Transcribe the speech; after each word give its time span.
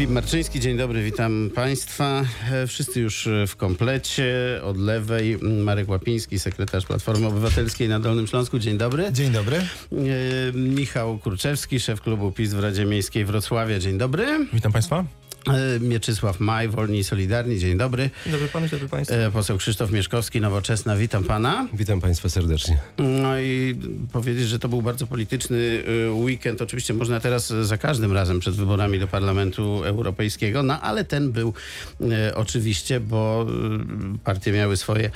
Filip 0.00 0.14
Marczyński, 0.14 0.60
dzień 0.60 0.76
dobry, 0.76 1.02
witam 1.02 1.50
Państwa. 1.54 2.24
E, 2.52 2.66
Wszyscy 2.66 3.00
już 3.00 3.26
e, 3.26 3.46
w 3.46 3.56
komplecie. 3.56 4.34
Od 4.64 4.76
lewej 4.76 5.32
m, 5.32 5.62
Marek 5.62 5.88
Łapiński, 5.88 6.38
sekretarz 6.38 6.86
Platformy 6.86 7.26
Obywatelskiej 7.26 7.88
na 7.88 8.00
Dolnym 8.00 8.26
Śląsku, 8.26 8.58
dzień 8.58 8.78
dobry. 8.78 9.12
Dzień 9.12 9.32
dobry. 9.32 9.56
E, 9.56 9.66
Michał 10.52 11.18
Kurczewski, 11.18 11.80
szef 11.80 12.00
klubu 12.00 12.32
PiS 12.32 12.54
w 12.54 12.60
Radzie 12.60 12.84
Miejskiej 12.84 13.24
Wrocławia, 13.24 13.78
dzień 13.78 13.98
dobry. 13.98 14.46
Witam 14.52 14.72
Państwa. 14.72 15.04
E, 15.46 15.80
Mieczysław 15.80 16.40
Maj, 16.40 16.68
Wolni 16.68 16.98
i 16.98 17.04
Solidarni, 17.04 17.58
dzień 17.58 17.78
dobry. 17.78 18.10
Dzień 18.24 18.32
dobry 18.32 18.48
Panu, 18.48 18.68
dobry 18.68 18.88
Państwu. 18.88 19.16
E, 19.16 19.30
Poseł 19.30 19.58
Krzysztof 19.58 19.90
Mieszkowski, 19.90 20.40
Nowoczesna, 20.40 20.96
witam 20.96 21.24
Pana. 21.24 21.68
Witam 21.72 22.00
Państwa 22.00 22.28
serdecznie. 22.28 22.78
No 22.98 23.40
i 23.40 23.78
powiedzieć, 24.12 24.48
że 24.48 24.58
to 24.58 24.68
był 24.68 24.82
bardzo 24.82 25.06
polityczny 25.06 25.56
y, 25.56 26.10
weekend. 26.12 26.62
Oczywiście 26.62 26.94
można 26.94 27.20
teraz 27.20 27.46
za 27.48 27.78
każdym 27.78 28.12
razem 28.12 28.40
przed 28.40 28.54
wyborami 28.54 28.98
do 28.98 29.08
Parlamentu 29.08 29.84
Europejskiego, 29.84 30.62
no 30.62 30.80
ale 30.80 31.04
ten 31.04 31.32
był 31.32 31.54
oczywiście, 32.34 33.00
bo 33.00 33.46
partie 34.24 34.52
miały 34.52 34.76
swoje 34.76 35.10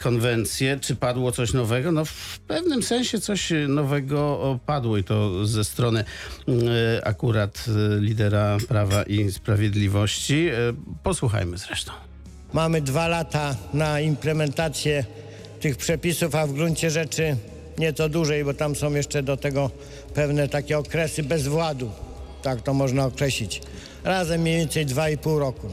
konwencje. 0.00 0.78
Czy 0.80 0.96
padło 0.96 1.32
coś 1.32 1.52
nowego? 1.52 1.92
No 1.92 2.04
w 2.04 2.38
pewnym 2.38 2.82
sensie 2.82 3.20
coś 3.20 3.52
nowego 3.68 4.60
padło 4.66 4.98
i 4.98 5.04
to 5.04 5.46
ze 5.46 5.64
strony 5.64 6.04
akurat 7.04 7.64
lidera 8.00 8.56
Prawa 8.68 9.02
i 9.02 9.32
Sprawiedliwości. 9.32 9.45
Y, 9.48 10.74
Posłuchajmy 11.02 11.58
zresztą. 11.58 11.92
Mamy 12.52 12.80
dwa 12.80 13.08
lata 13.08 13.56
na 13.74 14.00
implementację 14.00 15.04
tych 15.60 15.76
przepisów, 15.76 16.34
a 16.34 16.46
w 16.46 16.52
gruncie 16.52 16.90
rzeczy 16.90 17.36
nieco 17.78 18.08
dłużej, 18.08 18.44
bo 18.44 18.54
tam 18.54 18.76
są 18.76 18.94
jeszcze 18.94 19.22
do 19.22 19.36
tego 19.36 19.70
pewne 20.14 20.48
takie 20.48 20.78
okresy 20.78 21.22
bezwładu, 21.22 21.90
tak 22.42 22.62
to 22.62 22.74
można 22.74 23.04
określić. 23.04 23.62
Razem 24.04 24.40
mniej 24.40 24.56
więcej 24.56 24.86
2,5 24.86 25.38
roku. 25.38 25.68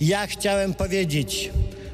Ja 0.00 0.26
chciałem 0.26 0.74
powiedzieć, 0.74 1.50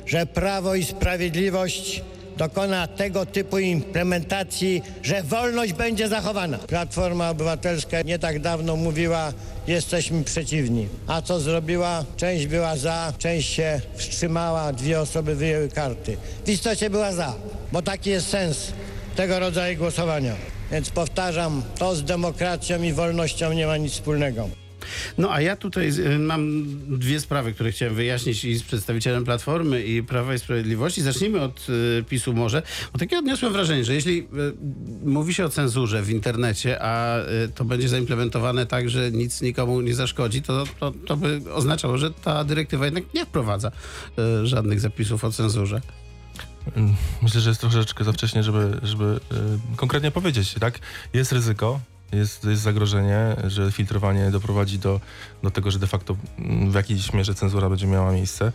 że 0.07 0.27
Prawo 0.27 0.75
i 0.75 0.85
Sprawiedliwość 0.85 2.03
dokona 2.37 2.87
tego 2.87 3.27
typu 3.27 3.59
implementacji, 3.59 4.83
że 5.03 5.23
wolność 5.23 5.73
będzie 5.73 6.09
zachowana. 6.09 6.59
Platforma 6.59 7.31
Obywatelska 7.31 8.03
nie 8.03 8.19
tak 8.19 8.39
dawno 8.39 8.77
mówiła, 8.77 9.33
jesteśmy 9.67 10.25
przeciwni. 10.25 10.89
A 11.07 11.23
co 11.23 11.41
zrobiła? 11.41 12.05
Część 12.17 12.47
była 12.47 12.77
za, 12.77 13.13
część 13.19 13.55
się 13.55 13.81
wstrzymała, 13.97 14.73
dwie 14.73 15.01
osoby 15.01 15.35
wyjęły 15.35 15.69
karty. 15.69 16.17
W 16.47 16.49
istocie 16.49 16.91
była 16.91 17.13
za, 17.13 17.35
bo 17.73 17.83
taki 17.83 18.11
jest 18.11 18.29
sens 18.29 18.73
tego 19.17 19.39
rodzaju 19.39 19.79
głosowania. 19.79 20.35
Więc 20.73 20.91
powtarzam, 20.91 21.63
to 21.79 21.97
z 21.97 22.05
demokracją 22.05 22.83
i 22.83 22.93
wolnością 22.93 23.53
nie 23.53 23.67
ma 23.67 23.77
nic 23.77 23.93
wspólnego. 23.93 24.64
No 25.19 25.33
a 25.33 25.41
ja 25.41 25.57
tutaj 25.57 25.89
y, 25.89 26.19
mam 26.19 26.65
dwie 26.99 27.21
sprawy, 27.21 27.53
które 27.53 27.73
chciałem 27.73 27.95
wyjaśnić 27.95 28.45
i 28.45 28.55
z 28.55 28.63
przedstawicielem 28.63 29.25
Platformy 29.25 29.83
i 29.83 30.03
Prawa 30.03 30.35
i 30.35 30.39
Sprawiedliwości. 30.39 31.03
Zacznijmy 31.03 31.41
od 31.41 31.67
y, 31.69 32.05
PiSu 32.09 32.33
może, 32.33 32.63
bo 32.93 32.99
takie 32.99 33.19
odniosłem 33.19 33.53
wrażenie, 33.53 33.85
że 33.85 33.95
jeśli 33.95 34.19
y, 34.19 34.27
mówi 35.05 35.35
się 35.35 35.45
o 35.45 35.49
cenzurze 35.49 36.03
w 36.03 36.11
internecie, 36.11 36.83
a 36.83 37.19
to 37.55 37.65
będzie 37.65 37.89
zaimplementowane 37.89 38.67
tak, 38.67 38.91
że 38.91 39.11
nic 39.11 39.43
nikomu 39.43 39.81
nie 39.81 39.95
zaszkodzi, 39.95 40.43
to, 40.43 40.65
to, 40.81 40.93
to 41.07 41.17
by 41.17 41.41
oznaczało, 41.53 41.99
że 41.99 42.11
ta 42.11 42.45
dyrektywa 42.45 42.85
jednak 42.85 43.15
nie 43.15 43.27
wprowadza 43.27 43.71
żadnych 44.45 44.81
zapisów 44.81 45.25
o 45.25 45.33
cenzurze. 45.33 45.81
Myślę, 47.23 47.41
że 47.41 47.49
jest 47.51 47.61
troszeczkę 47.61 48.05
za 48.05 48.13
wcześnie, 48.13 48.43
żeby, 48.43 48.79
żeby 48.83 49.21
konkretnie 49.77 50.11
powiedzieć, 50.11 50.55
tak? 50.61 50.79
Jest 51.13 51.33
ryzyko, 51.33 51.81
jest, 52.13 52.45
jest 52.45 52.63
zagrożenie, 52.63 53.37
że 53.45 53.73
filtrowanie 53.73 54.31
doprowadzi 54.31 54.79
do, 54.79 55.01
do 55.43 55.51
tego, 55.51 55.71
że 55.71 55.79
de 55.79 55.87
facto 55.87 56.17
mm, 56.39 56.71
w 56.71 56.75
jakiejś 56.75 57.13
mierze 57.13 57.35
cenzura 57.35 57.69
będzie 57.69 57.87
miała 57.87 58.13
miejsce. 58.13 58.53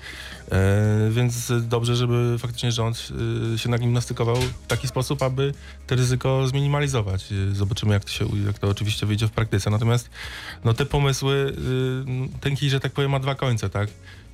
E, 0.52 1.10
więc 1.12 1.52
dobrze, 1.62 1.96
żeby 1.96 2.36
faktycznie 2.40 2.72
rząd 2.72 3.08
y, 3.56 3.58
się 3.58 3.70
nagimnastykował 3.70 4.36
w 4.36 4.68
taki 4.68 4.88
sposób, 4.88 5.24
aby 5.24 5.54
to 5.88 5.96
ryzyko 5.96 6.48
zminimalizować. 6.48 7.32
Y, 7.32 7.56
Zobaczymy, 7.56 7.94
jak 7.94 8.04
to, 8.04 8.12
się, 8.12 8.26
jak 8.46 8.60
to 8.60 8.68
oczywiście 8.68 9.06
wyjdzie 9.06 9.28
w 9.28 9.32
praktyce. 9.32 9.70
Natomiast 9.70 10.10
no, 10.64 10.74
te 10.74 10.86
pomysły, 10.86 11.54
y, 12.38 12.40
ten 12.40 12.56
kij, 12.56 12.70
że 12.70 12.80
tak 12.80 12.92
powiem, 12.92 13.12
ma 13.12 13.20
dwa 13.20 13.36
końce, 13.36 13.70
tak? 13.70 13.90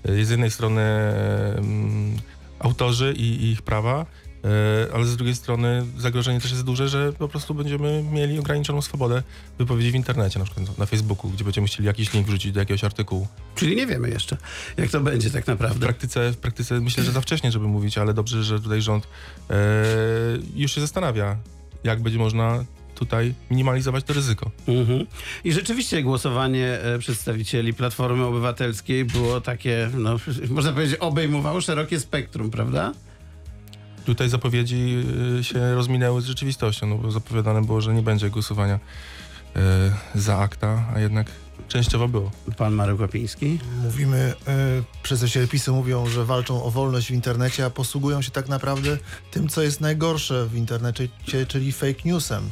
Z 0.06 0.30
jednej 0.30 0.52
strony 0.52 0.82
mm, 0.82 2.18
autorzy 2.59 3.14
i, 3.18 3.22
i 3.22 3.52
ich 3.52 3.62
prawa, 3.62 4.02
e, 4.02 4.25
ale 4.94 5.06
z 5.06 5.16
drugiej 5.16 5.36
strony 5.36 5.86
zagrożenie 5.98 6.42
też 6.42 6.52
jest 6.52 6.64
duże, 6.64 6.90
że 6.90 7.14
po 7.14 7.28
prostu 7.28 7.54
będziemy 7.54 8.04
mieli 8.04 8.40
ograniczoną 8.40 8.82
swobodę 8.82 9.24
wypowiedzi 9.58 9.92
w 9.92 9.96
internecie, 9.96 10.40
na 10.40 10.46
przykład 10.46 10.78
na 10.78 10.86
Facebooku, 10.86 11.32
gdzie 11.32 11.44
będziemy 11.44 11.68
chcieli 11.68 11.88
jakiś 11.88 12.14
link 12.14 12.28
wrzucić 12.28 12.52
do 12.52 12.60
jakiegoś 12.60 12.84
artykułu. 12.84 13.28
Czyli 13.56 13.76
nie 13.76 13.88
wiemy 13.88 14.10
jeszcze, 14.10 14.38
jak 14.78 14.90
to 14.90 15.00
będzie 15.02 15.30
tak 15.30 15.44
W 15.44 15.48
naprawdę. 15.48 15.86
praktyce, 15.86 16.32
w 16.32 16.38
praktyce 16.38 16.82
myślę, 16.82 17.04
że 17.04 17.12
za 17.12 17.22
wcześnie, 17.22 17.52
żeby 17.52 17.68
mówić, 17.68 17.98
ale 17.98 18.14
dobrze, 18.14 18.44
że 18.44 18.60
tutaj 18.60 18.82
rząd 18.82 19.08
e, 19.50 19.56
już 20.56 20.76
się 20.76 20.82
zastanawia, 20.82 21.38
jak 21.84 22.02
będzie 22.02 22.20
można 22.20 22.66
tutaj 22.96 23.34
minimalizować 23.52 24.04
to 24.04 24.14
ryzyko. 24.14 24.52
Mhm. 24.68 25.06
I 25.44 25.54
rzeczywiście 25.54 26.04
głosowanie 26.04 26.80
e, 26.82 27.00
przedstawicieli 27.00 27.74
Platformy 27.74 28.26
Obywatelskiej 28.26 29.06
było 29.06 29.42
takie, 29.42 29.90
no, 29.94 30.18
można 30.50 30.74
powiedzieć, 30.74 30.98
obejmowało 31.00 31.62
szerokie 31.62 32.00
spektrum, 32.00 32.52
prawda? 32.52 32.94
Tutaj 34.06 34.30
zapowiedzi 34.30 35.04
y, 35.40 35.44
się 35.44 35.76
rozminęły 35.76 36.22
z 36.22 36.26
rzeczywistością, 36.26 36.88
no 36.88 36.96
bo 36.98 37.12
zapowiadane 37.12 37.62
było, 37.62 37.82
że 37.82 37.94
nie 37.94 38.02
będzie 38.02 38.30
głosowania 38.30 38.76
y, 38.76 39.60
za 40.20 40.38
akta, 40.38 40.86
a 40.96 41.00
jednak 41.00 41.28
częściowo 41.68 42.08
było. 42.08 42.32
Pan 42.58 42.74
Marek 42.74 43.00
Łapiński. 43.00 43.60
Mówimy, 43.84 44.34
e, 44.48 44.54
przedstawiciele 45.04 45.48
PiSu 45.48 45.76
mówią, 45.76 46.08
że 46.08 46.26
walczą 46.26 46.64
o 46.64 46.72
wolność 46.72 47.08
w 47.08 47.12
internecie, 47.12 47.66
a 47.66 47.70
posługują 47.70 48.22
się 48.22 48.32
tak 48.32 48.50
naprawdę 48.50 48.98
tym, 49.32 49.48
co 49.48 49.62
jest 49.62 49.82
najgorsze 49.82 50.46
w 50.48 50.56
internecie, 50.56 51.08
czyli 51.48 51.72
fake 51.72 52.02
newsem. 52.06 52.50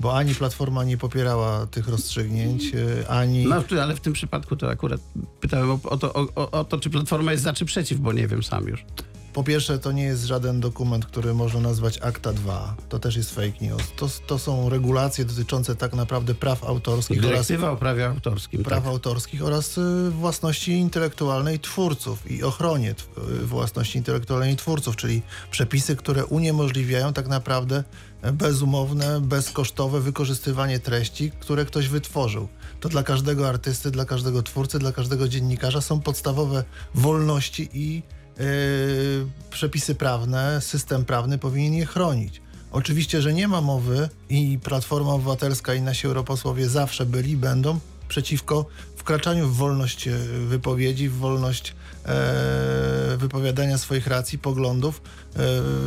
Bo 0.00 0.16
ani 0.16 0.34
Platforma 0.34 0.84
nie 0.84 0.96
popierała 0.96 1.66
tych 1.66 1.88
rozstrzygnięć, 1.88 2.64
e, 2.74 3.08
ani... 3.08 3.44
No, 3.46 3.62
ale 3.82 3.96
w 3.96 4.00
tym 4.00 4.12
przypadku 4.12 4.56
to 4.56 4.70
akurat 4.70 5.00
pytałem 5.40 5.70
o, 5.70 5.80
o, 5.84 5.96
to, 5.98 6.14
o- 6.14 6.50
o 6.50 6.64
to, 6.64 6.78
czy 6.80 6.90
Platforma 6.90 7.32
jest 7.32 7.44
za 7.44 7.52
czy 7.52 7.64
przeciw, 7.64 7.98
bo 7.98 8.12
nie 8.12 8.28
wiem 8.28 8.42
sam 8.42 8.68
już. 8.68 8.84
Po 9.34 9.44
pierwsze, 9.44 9.78
to 9.78 9.92
nie 9.92 10.02
jest 10.02 10.24
żaden 10.24 10.60
dokument, 10.60 11.06
który 11.06 11.34
można 11.34 11.60
nazwać 11.60 11.98
Akta 12.02 12.32
2. 12.32 12.76
To 12.88 12.98
też 12.98 13.16
jest 13.16 13.34
fake 13.34 13.52
news. 13.60 13.82
To, 13.96 14.08
to 14.26 14.38
są 14.38 14.68
regulacje 14.68 15.24
dotyczące 15.24 15.76
tak 15.76 15.94
naprawdę 15.94 16.34
praw 16.34 16.64
autorskich 16.64 17.18
oraz 17.18 17.30
Dyrektywa 17.30 17.70
o 17.70 17.76
prawie 17.76 18.08
autorskim. 18.08 18.62
praw 18.64 18.82
tak. 18.82 18.92
autorskich 18.92 19.44
oraz 19.44 19.78
y, 19.78 20.10
własności 20.10 20.72
intelektualnej 20.72 21.60
twórców 21.60 22.30
i 22.30 22.42
ochronie 22.42 22.94
y, 23.40 23.46
własności 23.46 23.98
intelektualnej 23.98 24.56
twórców, 24.56 24.96
czyli 24.96 25.22
przepisy, 25.50 25.96
które 25.96 26.26
uniemożliwiają 26.26 27.12
tak 27.12 27.28
naprawdę 27.28 27.84
e, 28.22 28.32
bezumowne, 28.32 29.20
bezkosztowe 29.20 30.00
wykorzystywanie 30.00 30.80
treści, 30.80 31.30
które 31.40 31.64
ktoś 31.64 31.88
wytworzył. 31.88 32.48
To 32.80 32.88
dla 32.88 33.02
każdego 33.02 33.48
artysty, 33.48 33.90
dla 33.90 34.04
każdego 34.04 34.42
twórcy, 34.42 34.78
dla 34.78 34.92
każdego 34.92 35.28
dziennikarza 35.28 35.80
są 35.80 36.00
podstawowe 36.00 36.64
wolności 36.94 37.68
i 37.72 38.02
y, 38.40 39.26
przepisy 39.50 39.94
prawne, 39.94 40.60
system 40.60 41.04
prawny 41.04 41.38
powinien 41.38 41.74
je 41.74 41.86
chronić. 41.86 42.42
Oczywiście, 42.72 43.22
że 43.22 43.32
nie 43.32 43.48
ma 43.48 43.60
mowy 43.60 44.08
i 44.28 44.58
Platforma 44.62 45.12
Obywatelska 45.12 45.74
i 45.74 45.82
nasi 45.82 46.06
europosłowie 46.06 46.68
zawsze 46.68 47.06
byli, 47.06 47.36
będą 47.36 47.78
przeciwko 48.08 48.66
wkraczaniu 48.96 49.48
w 49.48 49.56
wolność 49.56 50.08
e, 50.08 50.18
wypowiedzi, 50.46 51.08
w 51.08 51.16
wolność 51.18 51.74
e, 52.04 53.16
wypowiadania 53.16 53.78
swoich 53.78 54.06
racji, 54.06 54.38
poglądów, 54.38 55.02
e, 55.36 55.38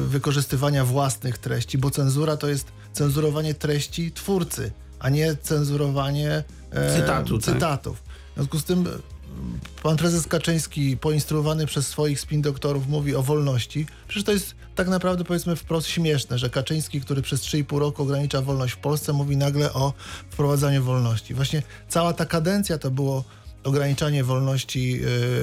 wykorzystywania 0.08 0.86
własnych 0.86 1.38
treści, 1.38 1.78
bo 1.78 1.90
cenzura 1.90 2.38
to 2.38 2.48
jest 2.48 2.68
cenzurowanie 2.94 3.54
treści 3.54 4.12
twórcy, 4.12 4.72
a 5.00 5.10
nie 5.10 5.36
cenzurowanie 5.36 6.44
e, 6.72 6.96
Cytatu, 6.96 7.38
tak. 7.38 7.54
cytatów. 7.54 8.04
W 8.32 8.36
związku 8.36 8.60
z 8.60 8.64
tym 8.64 8.88
pan 9.84 9.98
prezes 9.98 10.28
Kaczyński, 10.28 10.98
poinstruowany 10.98 11.66
przez 11.66 11.88
swoich 11.88 12.20
spin 12.20 12.42
doktorów, 12.42 12.88
mówi 12.88 13.16
o 13.16 13.24
wolności. 13.24 13.86
Przecież 14.08 14.24
to 14.24 14.32
jest 14.32 14.56
tak 14.76 14.88
naprawdę, 14.88 15.24
powiedzmy 15.24 15.56
wprost 15.56 15.88
śmieszne, 15.88 16.38
że 16.38 16.50
Kaczyński, 16.50 17.02
który 17.02 17.22
przez 17.22 17.42
3,5 17.42 17.78
roku 17.78 18.04
ogranicza 18.04 18.42
wolność 18.42 18.74
w 18.74 18.78
Polsce, 18.78 19.14
mówi 19.14 19.38
nagle 19.38 19.74
o 19.74 19.94
wprowadzaniu 20.30 20.84
wolności. 20.84 21.34
Właśnie 21.34 21.64
cała 21.90 22.14
ta 22.14 22.26
kadencja 22.26 22.78
to 22.78 22.92
było 22.92 23.24
ograniczanie 23.68 24.24
wolności 24.24 25.00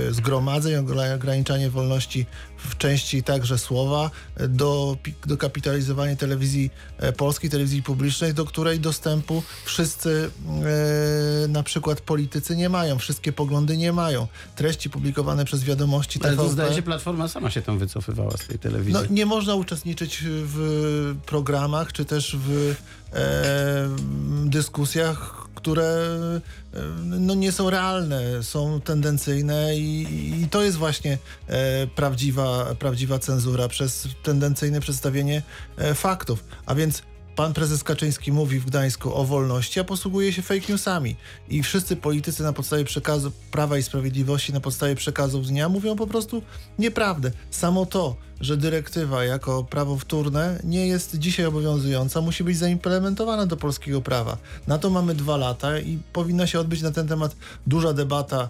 y, 0.08 0.14
zgromadzeń, 0.14 0.74
ogra- 0.74 1.14
ograniczanie 1.14 1.70
wolności 1.70 2.26
w 2.58 2.76
części 2.78 3.22
także 3.22 3.58
słowa, 3.58 4.10
y, 4.40 4.48
do, 4.48 4.96
pi- 5.02 5.14
dokapitalizowanie 5.26 6.16
telewizji 6.16 6.70
e, 6.98 7.12
polskiej, 7.12 7.50
telewizji 7.50 7.82
publicznej, 7.82 8.34
do 8.34 8.44
której 8.44 8.80
dostępu 8.80 9.42
wszyscy 9.64 10.30
e, 11.44 11.48
na 11.48 11.62
przykład 11.62 12.00
politycy 12.00 12.56
nie 12.56 12.68
mają, 12.68 12.98
wszystkie 12.98 13.32
poglądy 13.32 13.76
nie 13.76 13.92
mają. 13.92 14.26
Treści 14.56 14.90
publikowane 14.90 15.44
przez 15.44 15.64
wiadomości 15.64 16.18
Ale 16.22 16.30
to 16.30 16.36
TVP 16.36 16.52
zdaje 16.52 16.74
się, 16.74 16.82
Platforma 16.82 17.28
sama 17.28 17.50
się 17.50 17.62
tam 17.62 17.78
wycofywała 17.78 18.30
z 18.30 18.46
tej 18.46 18.58
telewizji. 18.58 18.92
no, 18.92 19.00
nie 19.10 19.26
można 19.26 19.54
uczestniczyć 19.54 20.18
w 20.26 21.14
programach, 21.26 21.92
czy 21.92 22.04
też 22.04 22.36
w 22.40 22.74
e, 23.12 23.88
dyskusjach, 24.44 25.43
które 25.64 26.40
e, 26.74 26.80
no, 27.04 27.34
nie 27.34 27.52
są 27.52 27.70
realne, 27.70 28.42
są 28.42 28.80
tendencyjne 28.80 29.76
i, 29.76 30.42
i 30.42 30.48
to 30.48 30.62
jest 30.62 30.76
właśnie 30.76 31.18
e, 31.46 31.86
prawdziwa, 31.86 32.74
prawdziwa 32.78 33.18
cenzura 33.18 33.68
przez 33.68 34.08
tendencyjne 34.22 34.80
przedstawienie 34.80 35.42
e, 35.76 35.94
faktów. 35.94 36.44
A 36.66 36.74
więc 36.74 37.02
Pan 37.36 37.52
prezes 37.52 37.84
Kaczyński 37.84 38.32
mówi 38.32 38.60
w 38.60 38.66
Gdańsku 38.66 39.14
o 39.14 39.24
wolności, 39.24 39.80
a 39.80 39.84
posługuje 39.84 40.32
się 40.32 40.42
fake 40.42 40.66
newsami. 40.68 41.16
I 41.48 41.62
wszyscy 41.62 41.96
politycy 41.96 42.42
na 42.42 42.52
podstawie 42.52 42.84
przekazu 42.84 43.32
Prawa 43.50 43.78
i 43.78 43.82
Sprawiedliwości, 43.82 44.52
na 44.52 44.60
podstawie 44.60 44.94
przekazów 44.94 45.46
dnia 45.46 45.68
mówią 45.68 45.96
po 45.96 46.06
prostu 46.06 46.42
nieprawdę. 46.78 47.30
Samo 47.50 47.86
to, 47.86 48.16
że 48.40 48.56
dyrektywa 48.56 49.24
jako 49.24 49.64
prawo 49.64 49.98
wtórne 49.98 50.60
nie 50.64 50.86
jest 50.86 51.18
dzisiaj 51.18 51.46
obowiązująca, 51.46 52.20
musi 52.20 52.44
być 52.44 52.58
zaimplementowana 52.58 53.46
do 53.46 53.56
polskiego 53.56 54.00
prawa. 54.00 54.36
Na 54.66 54.78
to 54.78 54.90
mamy 54.90 55.14
dwa 55.14 55.36
lata 55.36 55.78
i 55.78 55.98
powinna 56.12 56.46
się 56.46 56.60
odbyć 56.60 56.82
na 56.82 56.90
ten 56.90 57.08
temat 57.08 57.36
duża 57.66 57.92
debata 57.92 58.48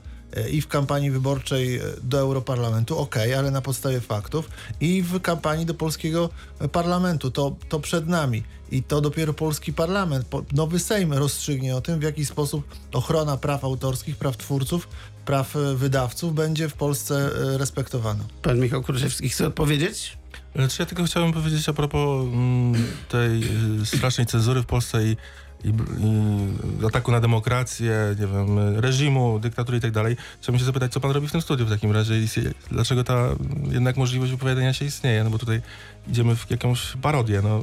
i 0.50 0.60
w 0.60 0.68
kampanii 0.68 1.10
wyborczej 1.10 1.76
e, 1.76 1.80
do 2.02 2.18
Europarlamentu, 2.18 2.98
ok, 2.98 3.16
ale 3.38 3.50
na 3.50 3.60
podstawie 3.60 4.00
faktów, 4.00 4.50
i 4.80 5.02
w 5.02 5.20
kampanii 5.20 5.66
do 5.66 5.74
polskiego 5.74 6.30
e, 6.58 6.68
parlamentu. 6.68 7.30
To, 7.30 7.56
to 7.68 7.80
przed 7.80 8.08
nami. 8.08 8.42
I 8.70 8.82
to 8.82 9.00
dopiero 9.00 9.34
polski 9.34 9.72
parlament, 9.72 10.26
nowy 10.52 10.78
Sejm 10.78 11.12
rozstrzygnie 11.12 11.76
o 11.76 11.80
tym, 11.80 12.00
w 12.00 12.02
jaki 12.02 12.24
sposób 12.24 12.64
ochrona 12.92 13.36
praw 13.36 13.64
autorskich, 13.64 14.16
praw 14.16 14.36
twórców, 14.36 14.88
praw 15.24 15.56
e, 15.56 15.74
wydawców 15.74 16.34
będzie 16.34 16.68
w 16.68 16.74
Polsce 16.74 17.30
respektowana. 17.58 18.24
Pan 18.42 18.60
Michał 18.60 18.82
Kurczewski 18.82 19.28
chce 19.28 19.46
odpowiedzieć? 19.46 20.16
Znaczy 20.56 20.82
ja 20.82 20.86
tylko 20.86 21.04
chciałbym 21.04 21.32
powiedzieć 21.32 21.68
a 21.68 21.72
propos 21.72 22.26
mm, 22.26 22.86
tej 23.08 23.42
strasznej 23.84 24.26
cenzury 24.26 24.62
w 24.62 24.66
Polsce 24.66 25.06
i, 25.06 25.16
i, 25.64 25.68
i 25.68 26.86
ataku 26.86 27.12
na 27.12 27.20
demokrację, 27.20 28.16
nie 28.20 28.26
wiem, 28.26 28.78
reżimu, 28.78 29.38
dyktatury 29.38 29.78
i 29.78 29.80
tak 29.80 29.90
dalej. 29.90 30.16
Chciałbym 30.40 30.58
się 30.58 30.64
zapytać, 30.64 30.92
co 30.92 31.00
pan 31.00 31.10
robi 31.10 31.28
w 31.28 31.32
tym 31.32 31.40
studiu 31.40 31.66
w 31.66 31.70
takim 31.70 31.92
razie 31.92 32.18
i 32.18 32.26
dlaczego 32.70 33.04
ta 33.04 33.28
jednak 33.70 33.96
możliwość 33.96 34.32
wypowiadania 34.32 34.72
się 34.72 34.84
istnieje, 34.84 35.24
no 35.24 35.30
bo 35.30 35.38
tutaj 35.38 35.62
idziemy 36.08 36.36
w 36.36 36.50
jakąś 36.50 36.96
parodię, 37.02 37.42
no. 37.42 37.62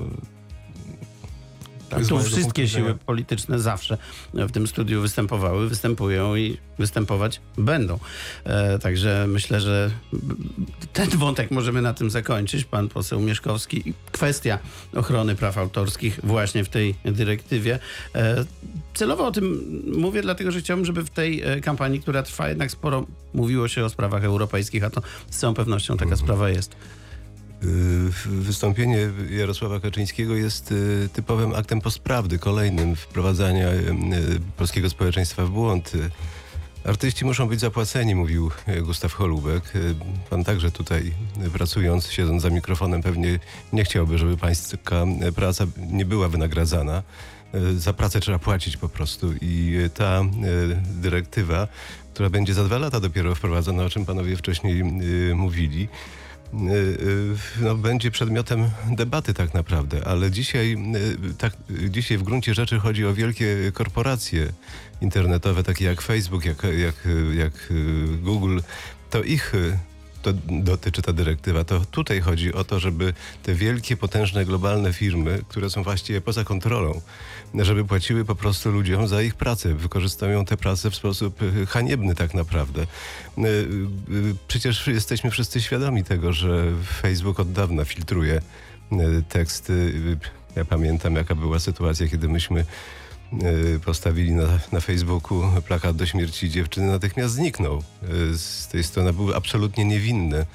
Tak, 1.92 2.08
tu 2.08 2.16
mojego 2.16 2.36
wszystkie 2.36 2.68
siły 2.68 2.96
polityczne 2.96 3.60
zawsze 3.60 3.98
w 4.34 4.52
tym 4.52 4.68
studiu 4.68 5.02
występowały, 5.02 5.70
występują 5.70 6.36
i 6.36 6.58
występować 6.80 7.42
będą. 7.58 8.00
E, 8.44 8.80
także 8.80 9.26
myślę, 9.28 9.62
że 9.62 9.92
ten 10.94 11.10
wątek 11.10 11.52
możemy 11.52 11.82
na 11.82 11.94
tym 11.94 12.10
zakończyć. 12.10 12.66
Pan 12.66 12.90
poseł 12.90 13.20
Mieszkowski. 13.20 13.94
Kwestia 14.12 14.60
ochrony 14.96 15.36
praw 15.36 15.58
autorskich 15.58 16.20
właśnie 16.24 16.64
w 16.64 16.70
tej 16.70 16.96
dyrektywie. 17.06 17.80
E, 18.16 18.46
celowo 18.94 19.28
o 19.28 19.32
tym 19.32 19.82
mówię, 19.98 20.22
dlatego 20.22 20.52
że 20.52 20.60
chciałbym, 20.60 20.86
żeby 20.86 21.04
w 21.04 21.10
tej 21.10 21.42
e, 21.42 21.62
kampanii, 21.62 22.00
która 22.00 22.24
trwa, 22.24 22.50
jednak 22.50 22.72
sporo 22.72 23.06
mówiło 23.34 23.68
się 23.68 23.86
o 23.86 23.90
sprawach 23.90 24.24
europejskich, 24.24 24.84
a 24.84 24.90
to 24.90 25.02
z 25.30 25.38
całą 25.38 25.54
pewnością 25.54 25.98
taka 25.98 26.16
sprawa 26.16 26.50
jest. 26.50 26.76
Y, 27.64 28.12
Wystąpienie 28.26 29.10
Jarosława 29.30 29.80
Kaczyńskiego 29.80 30.36
jest 30.36 30.72
y, 30.72 31.10
typowym 31.14 31.56
aktem 31.56 31.82
postprawdy, 31.82 32.40
kolejnym 32.40 32.96
wprowadzania 32.96 33.70
y, 33.70 33.84
polskiego 34.58 34.90
społeczeństwa 34.90 35.46
w 35.46 35.50
błąd. 35.50 35.92
Artyści 36.84 37.26
muszą 37.26 37.48
być 37.48 37.60
zapłaceni, 37.60 38.16
mówił 38.16 38.52
Gustaw 38.84 39.14
Holubek. 39.14 39.74
Pan 40.30 40.44
także 40.44 40.72
tutaj 40.72 41.14
pracując, 41.54 42.12
siedząc 42.12 42.42
za 42.42 42.50
mikrofonem, 42.50 43.02
pewnie 43.02 43.40
nie 43.74 43.84
chciałby, 43.84 44.18
żeby 44.18 44.38
pańska 44.38 45.06
praca 45.36 45.66
nie 45.92 46.06
była 46.06 46.28
wynagradzana. 46.28 47.04
Za 47.78 47.94
pracę 47.94 48.20
trzeba 48.20 48.40
płacić 48.40 48.78
po 48.78 48.90
prostu 48.90 49.34
i 49.42 49.78
ta 49.94 50.24
dyrektywa, 51.02 51.68
która 52.14 52.30
będzie 52.30 52.54
za 52.54 52.64
dwa 52.64 52.78
lata 52.78 53.00
dopiero 53.00 53.36
wprowadzona, 53.36 53.84
o 53.84 53.90
czym 53.90 54.06
panowie 54.06 54.36
wcześniej 54.36 54.84
mówili, 55.36 55.88
no, 57.62 57.76
będzie 57.76 58.12
przedmiotem 58.12 58.70
debaty 58.92 59.34
tak 59.34 59.54
naprawdę, 59.54 60.08
ale 60.08 60.32
dzisiaj, 60.32 60.78
y, 61.32 61.34
tak, 61.34 61.54
y, 61.70 61.90
dzisiaj 61.90 62.18
w 62.18 62.24
gruncie 62.24 62.54
rzeczy 62.54 62.80
chodzi 62.80 63.06
o 63.06 63.14
wielkie 63.14 63.72
korporacje 63.74 64.48
internetowe, 65.02 65.64
takie 65.64 65.86
jak 65.86 66.02
Facebook, 66.02 66.46
jak, 66.46 66.64
jak, 66.64 67.06
y, 67.06 67.36
jak 67.36 67.72
y, 67.72 68.08
Google. 68.22 68.60
To 69.10 69.24
ich 69.24 69.56
y, 69.56 69.78
to 70.22 70.34
dotyczy 70.50 71.02
ta 71.02 71.14
dyrektywa. 71.14 71.64
To 71.64 71.80
tutaj 71.92 72.22
chodzi 72.22 72.54
o 72.54 72.64
to, 72.64 72.80
żeby 72.80 73.14
te 73.44 73.54
wielkie, 73.54 73.98
potężne, 73.98 74.46
globalne 74.46 74.94
firmy, 74.94 75.42
które 75.48 75.70
są 75.70 75.84
właściwie 75.84 76.22
poza 76.22 76.44
kontrolą, 76.44 77.02
żeby 77.56 77.86
płaciły 77.86 78.26
po 78.26 78.36
prostu 78.36 78.72
ludziom 78.72 79.08
za 79.08 79.22
ich 79.22 79.36
pracę. 79.36 79.76
Wykorzystują 79.76 80.46
tę 80.46 80.58
pracę 80.58 80.92
w 80.92 80.96
sposób 80.96 81.42
y, 81.42 81.66
haniebny 81.66 82.16
tak 82.16 82.34
naprawdę. 82.34 82.82
Y, 82.82 83.42
y, 83.48 84.36
Przecież 84.48 84.88
jesteśmy 84.88 85.32
wszyscy 85.32 85.62
świadomi 85.62 86.04
tego, 86.04 86.34
że 86.34 86.64
Facebook 87.02 87.40
od 87.40 87.52
dawna 87.52 87.86
filtruje 87.86 88.42
teksty. 89.30 89.94
Ja 90.56 90.66
pamiętam, 90.66 91.16
jaka 91.16 91.36
była 91.36 91.60
sytuacja, 91.60 92.08
kiedy 92.08 92.30
myśmy 92.30 92.66
postawili 93.86 94.32
na, 94.32 94.60
na 94.72 94.80
Facebooku 94.80 95.44
plakat 95.68 95.96
do 95.96 96.06
śmierci 96.06 96.50
dziewczyny, 96.50 96.88
natychmiast 96.88 97.34
zniknął. 97.34 97.84
Y, 98.34 98.38
Z 98.38 98.68
tej 98.68 98.84
strony 98.84 99.14
był 99.14 99.34
absolutnie 99.36 99.86
niewinny. 99.86 100.46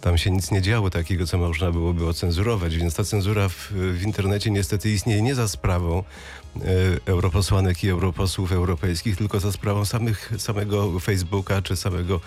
Tam 0.00 0.18
się 0.18 0.30
nic 0.30 0.50
nie 0.50 0.62
działo 0.62 0.90
takiego, 0.90 1.26
co 1.26 1.38
można 1.38 1.72
byłoby 1.72 2.06
ocenzurować, 2.06 2.76
więc 2.76 2.94
ta 2.94 3.04
cenzura 3.04 3.48
w, 3.48 3.72
w 3.72 4.02
internecie 4.02 4.50
niestety 4.50 4.90
istnieje 4.90 5.22
nie 5.22 5.34
za 5.34 5.48
sprawą 5.48 5.98
e, 5.98 6.62
europosłanek 7.06 7.84
i 7.84 7.88
europosłów 7.88 8.52
europejskich, 8.52 9.16
tylko 9.16 9.40
za 9.40 9.52
sprawą 9.52 9.84
samych, 9.84 10.32
samego 10.38 11.00
Facebooka, 11.00 11.62
czy 11.62 11.76
samego 11.76 12.20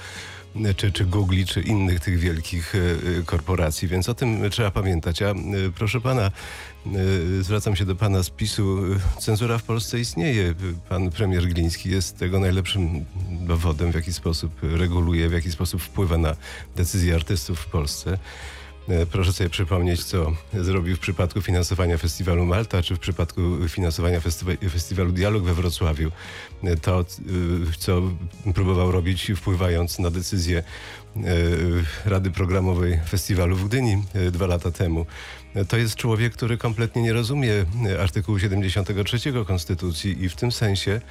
czy, 0.77 0.92
czy 0.92 1.06
Google, 1.06 1.44
czy 1.48 1.62
innych 1.62 2.00
tych 2.00 2.19
wielkich 2.19 2.75
e, 2.75 2.80
e, 3.19 3.24
korporacji, 3.24 3.88
więc 3.88 4.09
o 4.09 4.13
tym 4.13 4.50
trzeba 4.50 4.71
pamiętać. 4.71 5.21
A 5.21 5.30
e, 5.30 5.36
proszę 5.75 6.01
pana, 6.01 6.31
zwracam 7.42 7.75
się 7.75 7.86
do 7.86 7.95
pana 7.95 8.24
z 8.24 8.30
PiSu, 8.30 8.77
cenzura 9.19 9.57
w 9.57 9.63
Polsce 9.63 10.00
istnieje. 10.00 10.53
Pan 10.89 11.09
premier 11.09 11.48
Gliński 11.48 11.89
jest 11.89 12.18
tego 12.18 12.39
najlepszym 12.39 13.06
dowodem, 13.30 13.92
w 13.92 13.95
jaki 13.95 14.13
sposób 14.13 14.51
reguluje, 14.62 15.30
w 15.30 15.33
jaki 15.33 15.51
sposób 15.51 15.81
wpływa 15.81 16.18
na 16.18 16.36
decyzje 16.75 17.15
artystów 17.15 17.59
w 17.59 17.65
Polsce. 17.65 18.18
E, 18.89 19.05
Proszę 19.05 19.33
sobie 19.33 19.49
przypomnieć, 19.49 20.03
co 20.03 20.31
zrobił 20.53 20.95
w 20.95 20.99
przypadku 20.99 21.41
finansowania 21.41 21.97
festiwalu 21.97 22.45
Malta, 22.45 22.83
czy 22.83 22.95
w 22.95 22.99
przypadku 22.99 23.41
finansowania 23.69 24.19
festywa- 24.19 24.69
festiwalu 24.69 25.11
Dialog 25.11 25.43
we 25.43 25.53
Wrocławiu. 25.53 26.11
E, 26.63 26.75
To, 26.77 26.99
e, 27.01 27.03
co 27.77 28.01
próbował 28.53 28.91
robić, 28.91 29.31
wpływając 29.35 29.99
na 29.99 30.09
decyzję 30.11 30.63
Rady 32.06 32.32
Programowej 32.32 33.00
Festiwalu 33.10 33.56
w 33.56 33.68
Gdyni 33.68 34.03
e, 34.13 34.32
dwa 34.32 34.48
lata 34.48 34.72
temu. 34.72 35.06
E, 35.53 35.65
To 35.65 35.77
jest 35.77 35.96
człowiek, 35.96 36.34
który 36.34 36.58
kompletnie 36.58 37.01
nie 37.01 37.13
rozumie 37.13 37.65
e, 37.86 38.01
artykułu 38.01 38.39
73 38.39 39.20
Konstytucji 39.48 40.24
i 40.24 40.30
w 40.30 40.36
tym 40.36 40.51
sensie 40.51 41.01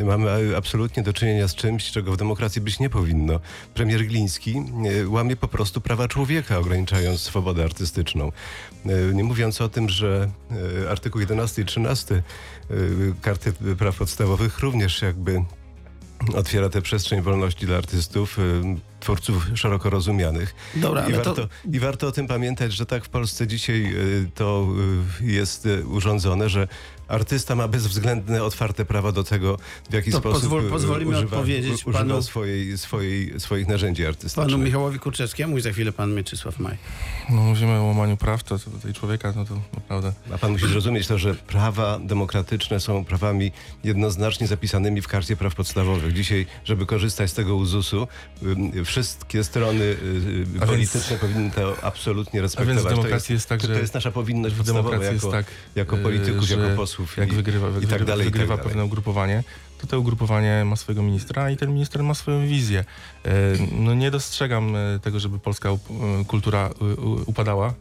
mamy 0.00 0.30
e, 0.30 0.56
absolutnie 0.56 1.02
do 1.02 1.12
czynienia 1.12 1.48
z 1.48 1.54
czymś, 1.54 1.90
czego 1.90 2.12
w 2.12 2.16
demokracji 2.16 2.60
być 2.60 2.80
nie 2.80 2.90
powinno. 2.90 3.40
Premier 3.74 4.06
Gliński 4.06 4.62
e, 5.04 5.08
łamie 5.08 5.36
po 5.36 5.48
prostu 5.48 5.80
prawa 5.80 6.08
człowieka, 6.08 6.58
ograniczając 6.58 7.20
swobodę 7.20 7.64
artystyczną. 7.64 8.32
E, 8.86 9.14
Nie 9.14 9.24
mówiąc 9.24 9.60
o 9.60 9.68
tym, 9.68 9.88
że 9.88 10.30
e, 10.84 10.90
artykuł 10.90 11.20
11 11.20 11.62
i 11.62 11.64
13 11.64 12.14
e, 12.14 12.74
Karty 13.22 13.52
Praw 13.78 13.96
Podstawowych 13.96 14.58
również 14.58 15.02
jakby 15.02 15.44
otwiera 16.34 16.68
tę 16.68 16.82
przestrzeń 16.82 17.22
wolności 17.22 17.66
dla 17.66 17.76
artystów, 17.76 18.38
e, 18.38 18.42
twórców 19.08 19.46
szeroko 19.54 19.90
rozumianych. 19.90 20.54
Dobra, 20.74 21.08
I 21.08 21.12
warto, 21.12 21.34
to... 21.34 21.48
I 21.72 21.78
warto 21.78 22.06
o 22.06 22.12
tym 22.12 22.26
pamiętać, 22.26 22.72
że 22.72 22.86
tak 22.86 23.04
w 23.04 23.08
Polsce 23.08 23.46
dzisiaj 23.46 23.94
y, 23.94 24.30
to 24.34 24.66
y, 25.20 25.24
jest 25.32 25.66
y, 25.66 25.86
urządzone, 25.86 26.48
że 26.48 26.68
artysta 27.08 27.54
ma 27.54 27.68
bezwzględne, 27.68 28.42
otwarte 28.44 28.84
prawa 28.84 29.12
do 29.12 29.24
tego, 29.24 29.58
w 29.90 29.94
jaki 29.94 30.10
To 30.10 30.18
sposób 30.18 30.42
pozwól- 30.44 30.66
y, 30.66 30.70
pozwolimy 30.70 31.10
używa, 31.10 31.36
odpowiedzieć 31.36 31.86
używa 31.86 31.98
panu- 32.04 32.22
swojej, 32.22 32.78
swojej, 32.78 33.40
swoich 33.40 33.68
narzędzi 33.68 34.06
artystycznych. 34.06 34.46
Panu 34.46 34.58
Michałowi 34.58 34.98
Kurczewskiemu 34.98 35.58
i 35.58 35.60
za 35.60 35.70
chwilę 35.72 35.92
pan 35.92 36.14
Mieczysław 36.14 36.58
Maj. 36.58 36.76
No 37.30 37.42
mówimy 37.42 37.72
o 37.72 37.84
łamaniu 37.84 38.16
praw, 38.16 38.44
to, 38.44 38.58
to 38.58 38.70
tej 38.82 38.92
człowieka, 38.94 39.32
no 39.36 39.44
to 39.44 39.54
naprawdę... 39.74 40.12
A 40.34 40.38
pan 40.38 40.52
musi 40.52 40.68
zrozumieć 40.68 41.06
to, 41.06 41.18
że 41.18 41.34
prawa 41.34 41.98
demokratyczne 42.02 42.80
są 42.80 43.04
prawami 43.04 43.52
jednoznacznie 43.84 44.46
zapisanymi 44.46 45.02
w 45.02 45.08
karcie 45.08 45.36
praw 45.36 45.54
podstawowych. 45.54 46.12
Dzisiaj, 46.12 46.46
żeby 46.64 46.86
korzystać 46.86 47.30
z 47.30 47.34
tego 47.34 47.56
uzusu, 47.56 48.08
y, 48.76 48.84
wszystkie 48.84 49.44
strony 49.44 49.84
y, 49.84 49.96
A 50.60 50.66
polityczne 50.66 51.16
powinny 51.16 51.50
to 51.50 51.76
absolutnie 51.82 52.40
A 52.40 52.42
respektować. 52.42 52.74
więc 52.76 52.86
w 52.86 52.90
To 52.90 52.96
demokracji 53.02 53.32
jest, 53.34 53.48
tak, 53.48 53.60
że... 53.60 53.68
to 53.68 53.72
jest 53.80 53.94
nasza 53.94 54.10
powinność 54.10 54.54
w 54.54 54.58
podstawowa 54.58 54.90
demokracji 54.90 55.14
jako, 55.16 55.36
jest 55.36 55.46
tak, 55.48 55.54
jako 55.76 55.96
y, 55.98 56.02
polityków, 56.02 56.44
że 56.44 56.54
jako 56.56 56.76
posłów 56.76 56.97
jak 57.16 57.32
i, 57.32 57.36
wygrywa, 57.36 57.68
i 57.68 57.72
tak 57.72 57.80
wygrywa, 57.80 58.04
dalej. 58.04 58.26
tak 58.26 58.32
wygrywa 58.32 58.56
dalej. 58.56 58.68
pewne 58.68 58.84
ugrupowanie, 58.84 59.42
to 59.78 59.86
to 59.86 60.00
ugrupowanie 60.00 60.64
ma 60.64 60.76
swojego 60.76 61.02
ministra 61.02 61.50
i 61.50 61.56
ten 61.56 61.72
minister 61.72 62.02
ma 62.02 62.14
swoją 62.14 62.46
wizję. 62.46 62.84
E, 63.24 63.30
No 63.72 63.94
nie 63.94 64.10
dostrzegam 64.10 64.76
e, 64.76 64.98
tego, 65.02 65.20
żeby 65.20 65.38
polska 65.38 65.68
e, 65.68 65.78
kultura 66.26 66.70
upadała. 67.26 67.74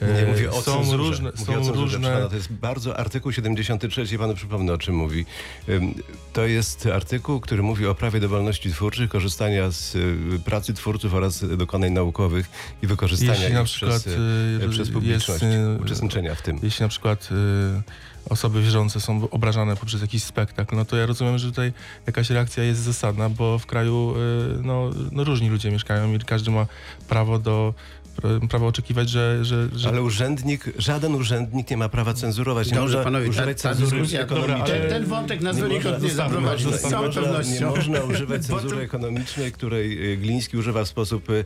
E, 0.00 0.22
Nie 0.22 0.26
mówię 0.26 0.50
o 0.50 0.62
są 0.62 0.74
cenzurze. 0.74 0.96
różne, 0.96 1.30
mówię 1.38 1.44
są 1.46 1.52
cenzurze. 1.52 1.80
różne 1.80 2.28
To 2.28 2.34
jest 2.36 2.52
bardzo 2.52 2.98
artykuł 2.98 3.32
73, 3.32 4.18
panu 4.18 4.34
przypomnę 4.34 4.72
o 4.72 4.78
czym 4.78 4.94
mówi. 4.94 5.26
To 6.32 6.46
jest 6.46 6.86
artykuł, 6.86 7.40
który 7.40 7.62
mówi 7.62 7.86
o 7.86 7.94
prawie 7.94 8.20
do 8.20 8.28
wolności 8.28 8.70
twórczych, 8.70 9.10
korzystania 9.10 9.70
z 9.70 9.94
y, 9.94 10.16
pracy 10.44 10.74
twórców 10.74 11.14
oraz 11.14 11.56
dokonań 11.56 11.92
naukowych 11.92 12.50
i 12.82 12.86
wykorzystania 12.86 13.32
Jeśli 13.32 13.54
na 13.54 13.64
przykład, 13.64 14.00
przez, 14.02 14.14
y, 14.14 14.64
y, 14.64 14.68
przez 14.68 14.90
publiczność, 14.90 15.42
jest, 15.42 15.82
uczestniczenia 15.82 16.34
w 16.34 16.42
tym. 16.42 16.58
Jeśli 16.62 16.82
na 16.82 16.88
przykład 16.88 17.28
osoby 18.30 18.62
wierzące 18.62 19.00
są 19.00 19.30
obrażane 19.30 19.76
poprzez 19.76 20.00
jakiś 20.00 20.22
spektakl, 20.22 20.76
no 20.76 20.84
to 20.84 20.96
ja 20.96 21.06
rozumiem, 21.06 21.38
że 21.38 21.46
tutaj 21.48 21.72
jakaś 22.06 22.30
reakcja 22.30 22.64
jest 22.64 22.80
zasadna, 22.80 23.28
bo 23.28 23.58
w 23.58 23.66
kraju 23.66 24.14
no, 24.62 24.90
no 25.12 25.24
różni 25.24 25.48
ludzie 25.48 25.70
mieszkają 25.70 26.14
i 26.14 26.18
każdy 26.18 26.50
ma 26.50 26.66
prawo 27.08 27.38
do 27.38 27.74
pra- 28.22 28.48
prawo 28.48 28.66
oczekiwać, 28.66 29.10
że, 29.10 29.44
że, 29.44 29.68
że 29.76 29.88
Ale 29.88 30.02
urzędnik, 30.02 30.64
żaden 30.78 31.14
urzędnik 31.14 31.70
nie 31.70 31.76
ma 31.76 31.88
prawa 31.88 32.14
cenzurować. 32.14 32.68
Nie 32.70 32.74
Dobrze, 32.74 32.96
można 32.96 33.04
panowie, 33.04 33.24
ta, 33.24 33.30
używać 33.30 33.62
ta 33.62 33.74
cenzury 33.74 33.90
dyskusja, 34.02 34.26
ten, 34.66 34.88
ten 34.88 35.04
wątek 35.04 35.40
nas 35.40 35.56
Nie 35.56 35.62
donikąd 35.62 36.02
nie 36.02 36.10
zaprowadzi, 36.10 36.64
z 36.72 36.80
całą 36.80 37.00
Nie 37.02 37.06
można, 37.06 37.22
nie 37.22 37.28
pewnością. 37.28 37.70
można 37.70 38.00
używać 38.00 38.46
cenzury 38.46 38.82
ekonomicznej, 38.82 39.52
której 39.52 40.12
y, 40.12 40.16
Gliński 40.16 40.56
używa 40.56 40.84
w 40.84 40.88
sposób 40.88 41.30
y, 41.30 41.44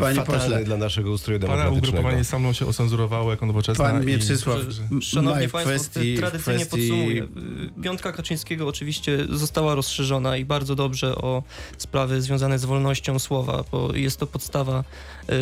Panie 0.00 0.16
fatalny 0.16 0.24
pośle. 0.42 0.64
dla 0.64 0.76
naszego 0.76 1.10
ustroju 1.10 1.40
pana 1.40 1.52
demokratycznego. 1.52 1.88
ugrupowanie 1.88 2.24
sam 2.24 2.40
mną 2.40 2.52
się 2.52 2.66
ocenzurowało 2.66 3.30
jako 3.30 3.46
nowoczesna. 3.46 3.84
Pan 3.84 4.02
i- 4.02 4.06
Mieczysław 4.06 4.58
m- 4.92 5.02
Szanowni 5.02 5.48
Państwo, 5.48 5.58
kwestii, 5.74 6.16
tradycyjnie 6.16 6.66
kwestii 6.66 6.88
podsumuję. 6.88 7.22
Y, 7.22 7.82
Piątka 7.82 8.12
Kaczyńskiego 8.12 8.66
oczywiście 8.68 9.18
została 9.30 9.74
rozszerzona 9.74 10.36
i 10.36 10.44
bardzo 10.44 10.74
dobrze 10.74 11.14
o 11.16 11.42
sprawy 11.78 12.22
związane 12.22 12.58
z 12.58 12.64
wolnością 12.64 13.18
słowa, 13.18 13.64
bo 13.72 13.94
jest 13.94 14.16
to 14.20 14.26
podstawa 14.26 14.84
y, 15.30 15.32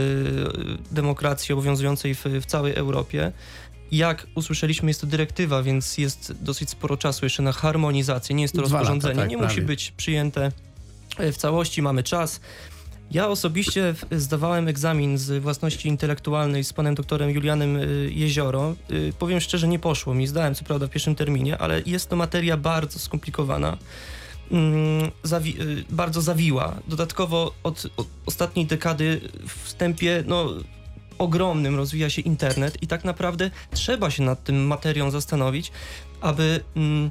demokracji 0.90 1.52
obowiązującej 1.52 2.14
w, 2.14 2.24
w 2.24 2.46
całej 2.46 2.74
Europie. 2.74 3.32
Jak 3.92 4.26
usłyszeliśmy, 4.34 4.90
jest 4.90 5.00
to 5.00 5.06
dyrektywa, 5.06 5.62
więc 5.62 5.98
jest 5.98 6.32
dosyć 6.40 6.70
sporo 6.70 6.96
czasu 6.96 7.26
jeszcze 7.26 7.42
na 7.42 7.52
harmonizację. 7.52 8.36
Nie 8.36 8.42
jest 8.42 8.54
to 8.54 8.62
Dwa 8.62 8.66
lata, 8.68 8.78
rozporządzenie, 8.78 9.20
tak, 9.20 9.30
nie 9.30 9.38
prawie. 9.38 9.52
musi 9.52 9.62
być 9.62 9.90
przyjęte 9.96 10.52
y, 11.20 11.32
w 11.32 11.36
całości, 11.36 11.82
mamy 11.82 12.02
czas. 12.02 12.40
Ja 13.10 13.28
osobiście 13.28 13.94
zdawałem 14.12 14.68
egzamin 14.68 15.18
z 15.18 15.42
własności 15.42 15.88
intelektualnej 15.88 16.64
z 16.64 16.72
panem 16.72 16.94
doktorem 16.94 17.30
Julianem 17.30 17.76
y, 17.76 18.10
Jezioro. 18.14 18.74
Y, 18.90 19.12
Powiem 19.18 19.40
szczerze, 19.40 19.68
nie 19.68 19.78
poszło 19.78 20.14
mi. 20.14 20.26
Zdałem 20.26 20.54
co 20.54 20.64
prawda 20.64 20.86
w 20.86 20.90
pierwszym 20.90 21.14
terminie, 21.14 21.58
ale 21.58 21.82
jest 21.86 22.08
to 22.08 22.16
materia 22.16 22.56
bardzo 22.56 22.98
skomplikowana. 22.98 23.76
Mm, 24.50 25.10
Zawi- 25.24 25.60
y, 25.60 25.84
bardzo 25.90 26.22
zawiła. 26.22 26.74
Dodatkowo 26.88 27.54
od, 27.62 27.86
od 27.96 28.06
ostatniej 28.26 28.66
dekady 28.66 29.20
w 29.48 29.64
wstępie 29.64 30.24
no, 30.26 30.48
ogromnym 31.18 31.76
rozwija 31.76 32.10
się 32.10 32.22
internet 32.22 32.82
i 32.82 32.86
tak 32.86 33.04
naprawdę 33.04 33.50
trzeba 33.70 34.10
się 34.10 34.22
nad 34.22 34.44
tym 34.44 34.66
materią 34.66 35.10
zastanowić, 35.10 35.72
aby 36.20 36.60
mm, 36.76 37.10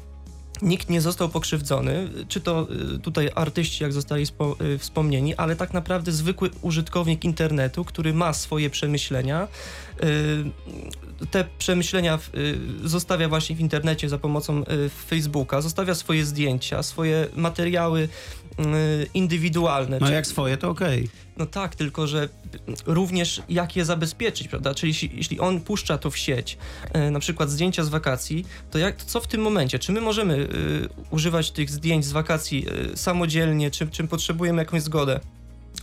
nikt 0.61 0.89
nie 0.89 1.01
został 1.01 1.29
pokrzywdzony, 1.29 2.09
czy 2.27 2.41
to 2.41 2.67
y, 2.95 2.99
tutaj 2.99 3.29
artyści, 3.35 3.83
jak 3.83 3.93
zostali 3.93 4.23
y, 4.61 4.77
wspomnieni, 4.77 5.35
ale 5.35 5.55
tak 5.55 5.73
naprawdę 5.73 6.11
zwykły 6.11 6.49
użytkownik 6.61 7.25
internetu, 7.25 7.85
który 7.85 8.13
ma 8.13 8.33
swoje 8.33 8.69
przemyślenia, 8.69 9.47
y, 10.03 11.27
te 11.31 11.45
przemyślenia 11.57 12.19
zostawia 12.83 13.29
właśnie 13.29 13.55
w 13.55 13.59
internecie 13.59 14.09
za 14.09 14.17
pomocą 14.17 14.63
Facebooka, 15.07 15.61
zostawia 15.61 15.95
swoje 15.95 16.25
zdjęcia, 16.25 16.83
swoje 16.83 17.27
materiały 17.35 18.09
indywidualne. 19.13 19.97
No 19.99 20.07
Czy- 20.07 20.13
jak 20.13 20.27
swoje, 20.27 20.57
to 20.57 20.69
okej. 20.69 21.09
No 21.37 21.45
tak, 21.45 21.75
tylko 21.75 22.07
że 22.07 22.29
również 22.85 23.41
jak 23.49 23.75
je 23.75 23.85
zabezpieczyć, 23.85 24.47
prawda? 24.47 24.73
Czyli 24.73 24.93
jeśli, 25.13 25.39
on 25.39 25.61
puszcza 25.61 25.97
to 25.97 26.11
w 26.11 26.17
sieć, 26.17 26.57
e, 26.93 27.11
na 27.11 27.19
przykład 27.19 27.49
zdjęcia 27.49 27.83
z 27.83 27.89
wakacji, 27.89 28.45
to 28.71 28.77
jak, 28.77 28.95
to 28.95 29.05
co 29.05 29.19
w 29.19 29.27
tym 29.27 29.41
momencie? 29.41 29.79
Czy 29.79 29.91
my 29.91 30.01
możemy 30.01 30.35
e, 30.35 30.47
używać 31.11 31.51
tych 31.51 31.69
zdjęć 31.69 32.05
z 32.05 32.11
wakacji 32.11 32.65
e, 32.93 32.97
samodzielnie, 32.97 33.71
czy, 33.71 33.87
czy 33.87 34.07
potrzebujemy 34.07 34.61
jakąś 34.61 34.81
zgodę? 34.81 35.19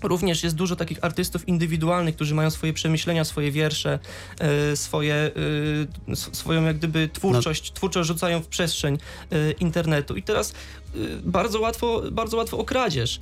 Również 0.02 0.42
jest 0.42 0.56
dużo 0.56 0.76
takich 0.76 1.04
artystów 1.04 1.48
indywidualnych, 1.48 2.14
którzy 2.14 2.34
mają 2.34 2.50
swoje 2.50 2.72
przemyślenia, 2.72 3.24
swoje 3.24 3.52
wiersze, 3.52 3.98
e, 4.38 4.76
swoje, 4.76 5.14
e, 6.08 6.16
swoją 6.16 6.64
jak 6.64 6.78
gdyby 6.78 7.08
twórczość, 7.12 7.72
twórczość 7.72 8.08
rzucają 8.08 8.42
w 8.42 8.46
przestrzeń 8.46 8.98
e, 9.30 9.50
internetu. 9.50 10.16
I 10.16 10.22
teraz 10.22 10.52
bardzo 11.24 11.60
łatwo, 11.60 12.02
bardzo 12.12 12.36
łatwo 12.36 12.58
o 12.58 12.64
kradzież. 12.64 13.20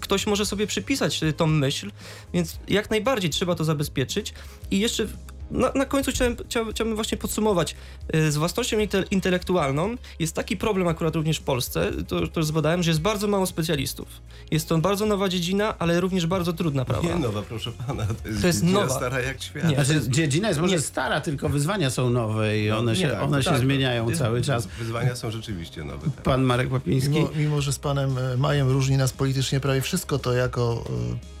Ktoś 0.00 0.26
może 0.26 0.46
sobie 0.46 0.66
przypisać 0.66 1.20
tą 1.36 1.46
myśl, 1.46 1.90
więc 2.32 2.58
jak 2.68 2.90
najbardziej 2.90 3.30
trzeba 3.30 3.54
to 3.54 3.64
zabezpieczyć. 3.64 4.34
I 4.70 4.78
jeszcze 4.78 5.06
na, 5.50 5.72
na 5.74 5.84
końcu 5.84 6.10
chciałem, 6.10 6.36
chciałbym, 6.48 6.72
chciałbym 6.74 6.94
właśnie 6.94 7.18
podsumować. 7.18 7.76
E, 8.12 8.30
Z 8.30 8.36
własnością 8.36 8.78
inte, 8.78 9.04
intelektualną 9.10 9.94
jest 10.18 10.34
taki 10.34 10.56
problem 10.56 10.88
akurat 10.88 11.16
również 11.16 11.38
w 11.38 11.42
Polsce, 11.42 11.90
to, 12.08 12.26
to 12.28 12.40
już 12.40 12.46
zbadałem, 12.46 12.82
że 12.82 12.90
jest 12.90 13.00
bardzo 13.00 13.28
mało 13.28 13.46
specjalistów. 13.46 14.08
Jest 14.50 14.68
to 14.68 14.78
bardzo 14.78 15.06
nowa 15.06 15.28
dziedzina, 15.28 15.78
ale 15.78 16.00
również 16.00 16.26
bardzo 16.26 16.52
trudna, 16.52 16.84
prawda? 16.84 17.08
Nie 17.08 17.14
nowa, 17.14 17.42
proszę 17.42 17.72
pana. 17.86 18.06
To 18.06 18.28
jest, 18.28 18.40
To 18.40 18.46
jest 18.46 18.60
dziedzina 18.60 18.80
nowa. 18.80 18.94
stara 18.96 19.20
jak 19.20 19.42
świat. 19.42 19.68
Nie. 19.68 19.84
Znaczy, 19.84 20.00
dziedzina 20.08 20.48
jest 20.48 20.60
może 20.60 20.74
Nie. 20.74 20.80
stara, 20.80 21.20
tylko 21.20 21.48
wyzwania 21.48 21.90
są 21.90 22.10
nowe 22.10 22.58
i 22.58 22.70
one 22.70 22.96
się, 22.96 23.08
tak, 23.08 23.22
one 23.22 23.42
się 23.42 23.50
tak. 23.50 23.60
zmieniają 23.60 24.08
Jest- 24.08 24.20
cały 24.22 24.42
czas. 24.42 24.66
Wyzwania 24.78 25.16
są 25.16 25.30
rzeczywiście 25.30 25.84
nowe. 25.84 26.10
Tak. 26.10 26.22
Pan 26.24 26.42
Marek 26.42 26.72
Łapiński. 26.72 27.10
Mimo, 27.10 27.30
mimo, 27.36 27.60
że 27.60 27.72
z 27.72 27.78
panem 27.78 28.18
e, 28.18 28.36
Majem 28.36 28.68
różni 28.68 28.96
nas 28.96 29.12
politycznie 29.12 29.60
prawie 29.60 29.80
wszystko, 29.80 30.18
to 30.18 30.32
jako, 30.32 30.84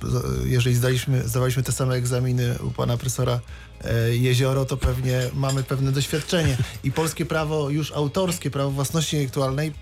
e, 0.04 0.06
z- 0.10 0.46
jeżeli 0.46 0.76
zdaliśmy, 0.76 1.22
zdawaliśmy 1.28 1.62
te 1.62 1.72
same 1.72 1.94
egzaminy 1.94 2.54
u 2.66 2.70
pana 2.70 2.96
profesora 2.96 3.40
e, 3.84 3.93
Jezioro, 4.12 4.64
to 4.64 4.76
pewnie 4.76 5.20
mamy 5.34 5.62
pewne 5.62 5.92
doświadczenie. 5.92 6.56
I 6.84 6.92
polskie 6.92 7.26
prawo 7.26 7.70
już 7.70 7.92
autorskie, 7.92 8.50
prawo 8.50 8.70
własności 8.70 9.16
intelektualnej 9.16 9.72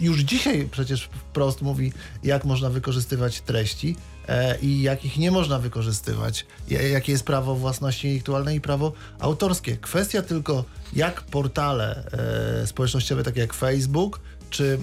już 0.00 0.20
dzisiaj 0.20 0.68
przecież 0.70 1.08
wprost 1.30 1.62
mówi, 1.62 1.92
jak 2.24 2.44
można 2.44 2.70
wykorzystywać 2.70 3.40
treści 3.40 3.96
e, 4.28 4.58
i 4.58 4.82
jakich 4.82 5.16
nie 5.18 5.30
można 5.30 5.58
wykorzystywać. 5.58 6.46
Ja- 6.68 6.82
Jakie 6.82 7.12
jest 7.12 7.24
prawo 7.24 7.54
własności 7.54 8.08
intelektualnej 8.08 8.56
i 8.56 8.60
prawo 8.60 8.92
autorskie. 9.18 9.76
Kwestia 9.76 10.22
tylko, 10.22 10.64
jak 10.92 11.20
portale 11.22 12.04
e, 12.62 12.66
społecznościowe, 12.66 13.22
takie 13.22 13.40
jak 13.40 13.54
Facebook, 13.54 14.20
czy 14.50 14.78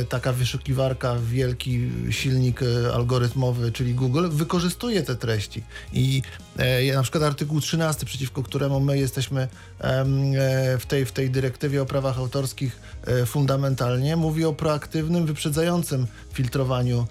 e, 0.00 0.04
taka 0.04 0.32
wyszukiwarka, 0.32 1.16
wielki 1.16 1.90
silnik 2.10 2.60
e, 2.62 2.94
algorytmowy, 2.94 3.72
czyli 3.72 3.94
Google, 3.94 4.28
wykorzystuje 4.28 5.02
te 5.02 5.16
treści. 5.16 5.62
I 5.92 6.22
e, 6.56 6.94
na 6.94 7.02
przykład 7.02 7.22
artykuł 7.22 7.60
13, 7.60 8.06
przeciwko 8.06 8.42
któremu 8.42 8.80
my 8.80 8.98
jesteśmy 8.98 9.48
w, 10.78 10.82
tej, 10.88 11.06
w 11.06 11.12
tej 11.12 11.30
dyrektywie 11.30 11.82
o 11.82 11.86
prawach 11.86 12.18
autorskich 12.18 12.80
fundamentalnie, 13.26 14.16
mówi 14.16 14.44
o 14.44 14.52
proaktywnym, 14.52 15.26
wyprzedzającym 15.26 16.06
filtrowaniu 16.32 17.06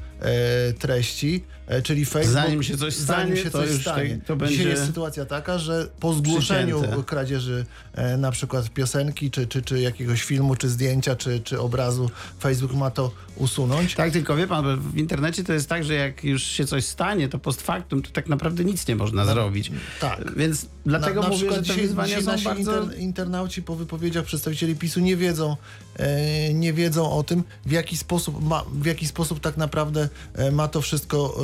treści, 0.79 1.43
e, 1.67 1.81
czyli 1.81 2.05
Facebook... 2.05 2.33
Zanim 2.33 2.63
się 2.63 2.77
coś 2.77 2.95
zanim 2.95 3.27
stanie, 3.27 3.43
się 3.43 3.51
to 3.51 3.57
coś 3.57 3.81
stanie. 3.81 4.09
tak- 4.09 4.25
to 4.25 4.35
Dzisiaj 4.35 4.57
będzie 4.57 4.69
jest 4.69 4.85
sytuacja 4.85 5.25
taka, 5.25 5.57
że 5.57 5.87
po 5.99 6.13
zgłoszeniu 6.13 6.79
przycięte. 6.81 7.03
kradzieży 7.03 7.65
e, 7.93 8.17
na 8.17 8.31
przykład 8.31 8.69
piosenki, 8.69 9.31
czy, 9.31 9.47
czy, 9.47 9.61
czy 9.61 9.79
jakiegoś 9.79 10.23
filmu, 10.23 10.55
czy 10.55 10.69
zdjęcia, 10.69 11.15
czy, 11.15 11.39
czy 11.39 11.59
obrazu, 11.61 12.09
Facebook 12.39 12.73
ma 12.73 12.91
to 12.91 13.11
usunąć. 13.35 13.95
Tak, 13.95 14.11
tylko 14.11 14.35
wie 14.35 14.47
pan, 14.47 14.63
bo 14.63 14.77
w 14.77 14.97
internecie 14.97 15.43
to 15.43 15.53
jest 15.53 15.69
tak, 15.69 15.83
że 15.83 15.93
jak 15.93 16.23
już 16.23 16.43
się 16.43 16.65
coś 16.65 16.85
stanie, 16.85 17.29
to 17.29 17.39
post 17.39 17.61
factum 17.61 18.01
to 18.01 18.11
tak 18.11 18.27
naprawdę 18.29 18.63
nic 18.63 18.87
nie 18.87 18.95
można 18.95 19.25
zrobić. 19.25 19.71
Tak. 19.99 20.35
Więc 20.37 20.65
dlatego 20.85 21.21
na, 21.21 21.27
na 21.27 21.33
mówię, 21.35 21.49
że 21.51 21.57
te 21.57 21.63
dzisiaj, 21.63 21.81
wyzwania 21.81 22.19
dzisiaj 22.19 22.37
są 22.37 22.43
bardzo... 22.43 22.81
inter, 22.81 22.99
internauci 22.99 23.61
po 23.61 23.75
wypowiedziach 23.75 24.25
przedstawicieli 24.25 24.75
PiSu 24.75 24.99
nie 24.99 25.17
wiedzą, 25.17 25.57
e, 25.95 26.53
nie 26.53 26.73
wiedzą 26.73 27.11
o 27.11 27.23
tym, 27.23 27.43
w 27.65 27.71
jaki 27.71 27.97
sposób, 27.97 28.43
ma, 28.43 28.63
w 28.73 28.85
jaki 28.85 29.07
sposób 29.07 29.39
tak 29.39 29.57
naprawdę 29.57 30.01
e, 30.01 30.04
ma 30.51 30.67
to 30.67 30.81
wszystko 30.81 31.37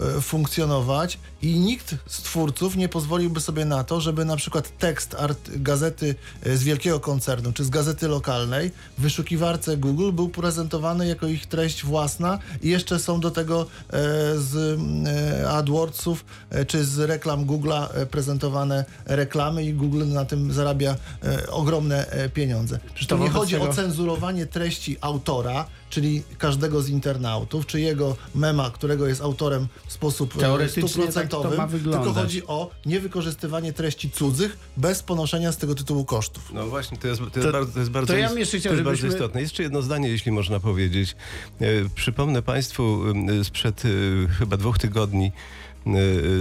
e, 0.00 0.16
e, 0.18 0.20
funkcjonować 0.20 1.18
i 1.42 1.60
nikt 1.60 1.94
z 2.06 2.22
twórców 2.22 2.76
nie 2.76 2.88
pozwoliłby 2.88 3.40
sobie 3.40 3.64
na 3.64 3.84
to, 3.84 4.00
żeby 4.00 4.24
na 4.24 4.36
przykład 4.36 4.78
tekst 4.78 5.16
gazety 5.56 6.14
e, 6.42 6.56
z 6.56 6.62
wielkiego 6.62 7.00
koncernu 7.00 7.52
czy 7.52 7.64
z 7.64 7.70
gazety 7.70 8.08
lokalnej 8.08 8.70
w 8.98 9.02
wyszukiwarce 9.02 9.76
Google 9.76 10.12
był 10.12 10.28
prezentowany 10.28 11.06
jako 11.06 11.26
ich 11.26 11.46
treść 11.46 11.84
własna 11.84 12.38
i 12.62 12.68
jeszcze 12.68 12.98
są 12.98 13.20
do 13.20 13.30
tego 13.30 13.62
e, 13.62 13.66
z 14.38 14.78
e, 15.42 15.50
AdWordsów 15.50 16.24
e, 16.50 16.64
czy 16.64 16.84
z 16.84 16.98
reklam 16.98 17.46
Google'a 17.46 17.88
e, 17.94 18.06
prezentowane 18.06 18.84
reklamy 19.06 19.64
i 19.64 19.74
Google 19.74 20.06
na 20.06 20.24
tym 20.24 20.52
zarabia 20.52 20.96
e, 21.24 21.50
ogromne 21.50 22.06
e, 22.10 22.28
pieniądze. 22.28 22.78
Przecież 22.94 23.06
to 23.06 23.16
To 23.18 23.22
nie 23.24 23.30
chodzi 23.30 23.56
o 23.56 23.60
tego- 23.60 23.72
cenzurowanie 23.72 24.46
treści 24.46 24.96
autora, 25.00 25.66
czyli 25.90 26.22
każdego 26.38 26.82
z 26.82 26.88
internautów, 26.88 27.66
czy 27.66 27.80
jego 27.80 28.16
mema, 28.34 28.70
którego 28.70 29.06
jest 29.08 29.20
autorem 29.20 29.68
w 29.86 29.92
sposób 29.92 30.34
e, 30.36 30.58
tak 30.58 30.70
stuprocentowy, 30.70 31.56
wyglądać. 31.68 32.04
tylko 32.04 32.20
chodzi 32.20 32.46
o 32.46 32.70
niewykorzystywanie 32.86 33.72
treści 33.72 34.10
cudzych 34.10 34.58
bez 34.76 35.02
ponoszenia 35.02 35.52
z 35.52 35.56
tego 35.56 35.74
tytułu 35.74 36.04
kosztów. 36.04 36.50
No 36.54 36.66
właśnie, 36.66 36.98
to 36.98 37.08
jest, 37.08 37.20
to 37.20 37.24
jest 37.40 37.42
To- 37.46 37.52
bardzo, 37.52 37.72
to 37.72 37.78
jest 37.78 37.90
bardzo, 37.90 38.12
to 38.12 38.18
ja 38.18 38.28
bym 38.28 38.38
jeszcze 38.38 38.56
to 38.56 38.60
chciał, 38.60 38.72
jest 38.72 38.84
bardzo 38.84 39.00
żebyśmy- 39.00 39.18
istotne. 39.18 39.40
Jeszcze 39.40 39.62
jedno 39.62 39.82
zdanie, 39.82 40.08
jeśli 40.08 40.32
można 40.32 40.60
powiedzieć. 40.60 41.16
E, 41.60 41.66
przypomnę 41.94 42.42
Państwu 42.42 43.00
e, 43.40 43.44
sprzed 43.44 43.82
e, 43.84 43.88
chyba 44.38 44.56
dwóch 44.56 44.78
tygodni 44.78 45.32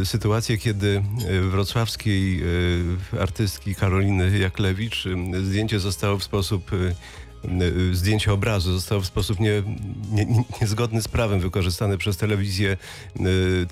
e, 0.02 0.06
sytuację, 0.06 0.58
kiedy 0.58 1.04
wrocławskiej 1.52 2.42
e, 3.16 3.22
artystki 3.22 3.76
Karoliny 3.76 4.40
Jaklewicz 4.40 5.06
e, 5.08 5.44
zdjęcie 5.46 5.80
zostało 5.80 6.18
w 6.18 6.24
sposób 6.24 6.72
zdjęcie 7.94 8.34
obrazu 8.34 8.74
zostało 8.74 9.02
w 9.02 9.06
sposób 9.06 9.40
nie, 9.40 9.64
nie, 10.12 10.26
nie, 10.26 10.44
niezgodny 10.62 11.02
z 11.02 11.08
prawem 11.08 11.40
wykorzystane 11.40 11.98
przez 11.98 12.18
telewizję 12.18 12.78
e, 13.16 13.20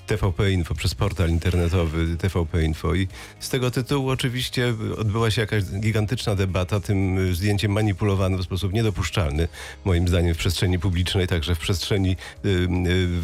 TVP 0.07 0.51
Info, 0.51 0.75
przez 0.75 0.95
portal 0.95 1.29
internetowy 1.29 2.17
TVP 2.17 2.63
Info. 2.63 2.95
I 2.95 3.07
z 3.39 3.49
tego 3.49 3.71
tytułu 3.71 4.09
oczywiście 4.09 4.73
odbyła 4.97 5.31
się 5.31 5.41
jakaś 5.41 5.63
gigantyczna 5.63 6.35
debata, 6.35 6.79
tym 6.79 7.29
e, 7.29 7.33
zdjęciem 7.33 7.71
manipulowano 7.71 8.37
w 8.37 8.43
sposób 8.43 8.73
niedopuszczalny, 8.73 9.47
moim 9.85 10.07
zdaniem, 10.07 10.33
w 10.33 10.37
przestrzeni 10.37 10.79
publicznej, 10.79 11.27
także 11.27 11.55
w 11.55 11.59
przestrzeni 11.59 12.15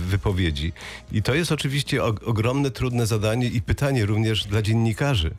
wypowiedzi. 0.10 0.74
I 1.12 1.24
to 1.24 1.36
jest 1.36 1.51
oczywiście 1.51 2.01
og- 2.01 2.24
ogromne, 2.25 2.71
trudne 2.71 3.05
zadanie 3.07 3.48
i 3.48 3.62
pytanie 3.62 4.05
również 4.05 4.45
dla 4.45 4.62
dziennikarzy 4.62 5.31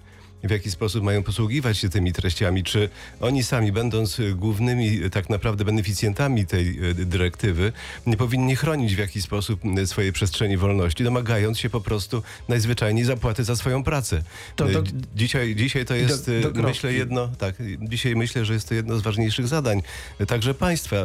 w 0.44 0.50
jaki 0.50 0.70
sposób 0.70 1.04
mają 1.04 1.22
posługiwać 1.22 1.78
się 1.78 1.88
tymi 1.88 2.12
treściami. 2.12 2.62
Czy 2.62 2.88
oni 3.20 3.42
sami, 3.44 3.72
będąc 3.72 4.20
głównymi 4.34 5.10
tak 5.10 5.30
naprawdę 5.30 5.64
beneficjentami 5.64 6.46
tej 6.46 6.90
y, 6.90 6.94
dyrektywy, 6.94 7.72
nie 8.06 8.16
powinni 8.16 8.56
chronić 8.56 8.94
w 8.94 8.98
jakiś 8.98 9.22
sposób 9.22 9.60
swojej 9.86 10.12
przestrzeni 10.12 10.56
wolności, 10.56 11.04
domagając 11.04 11.58
się 11.58 11.70
po 11.70 11.80
prostu 11.80 12.22
najzwyczajniej 12.48 13.04
zapłaty 13.04 13.44
za 13.44 13.56
swoją 13.56 13.84
pracę. 13.84 14.22
To 14.56 14.64
do- 14.68 14.80
Y, 14.80 14.82
Dzisiaj, 15.16 15.56
dzisiaj 15.56 15.84
to 15.84 15.94
jest, 15.94 16.26
do 16.26 16.32
y, 16.32 16.42
kropki. 16.42 16.62
myślę, 16.62 16.92
jedno, 16.92 17.28
tak, 17.28 17.54
dzisiaj 17.80 18.16
myślę, 18.16 18.44
że 18.44 18.54
jest 18.54 18.68
to 18.68 18.74
jedno 18.74 18.98
z 18.98 19.02
ważniejszych 19.02 19.48
zadań 19.48 19.82
także 20.28 20.54
państwa 20.54 20.96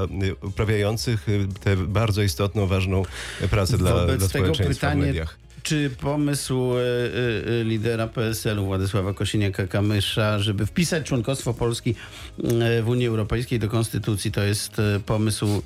uprawiających 0.42 1.28
tę 1.64 1.78
bardzo 1.78 2.22
istotną, 2.24 2.68
ważną 2.68 3.04
pracę 3.50 3.78
dla, 3.78 3.94
Wobec 3.94 4.20
dla 4.20 4.28
tego 4.28 4.28
społeczeństwa 4.54 4.88
w 4.88 4.92
pytanie, 4.92 5.02
mediach. 5.08 5.38
Czy 5.64 5.90
pomysł 5.90 6.74
e, 6.74 6.82
e, 6.82 7.64
lidera 7.64 8.08
PSL-u 8.08 8.66
Władysława 8.66 9.12
Kosiniaka-Kamysza, 9.12 10.40
żeby 10.40 10.66
wpisać 10.66 11.06
członkostwo 11.06 11.54
Polski 11.54 11.96
e, 12.44 12.82
w 12.82 12.90
Unii 12.90 13.08
Europejskiej 13.08 13.60
do 13.60 13.70
Konstytucji, 13.70 14.32
to 14.32 14.44
jest 14.44 14.80
e, 14.80 15.00
pomysł 15.00 15.46
e, 15.48 15.62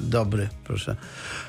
dobry? 0.00 0.48
Proszę 0.64 0.96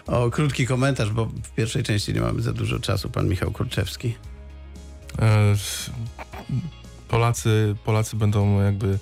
o 0.08 0.30
krótki 0.30 0.68
komentarz, 0.68 1.10
bo 1.10 1.26
w 1.26 1.52
pierwszej 1.56 1.84
części 1.84 2.14
nie 2.14 2.22
mamy 2.22 2.42
za 2.42 2.54
dużo 2.54 2.80
czasu. 2.80 3.10
Pan 3.10 3.28
Michał 3.28 3.52
Kurczewski. 3.52 4.16
E, 5.20 5.56
Polacy, 7.08 7.76
Polacy 7.86 8.16
będą 8.16 8.62
jakby 8.62 8.88
e, 8.88 8.98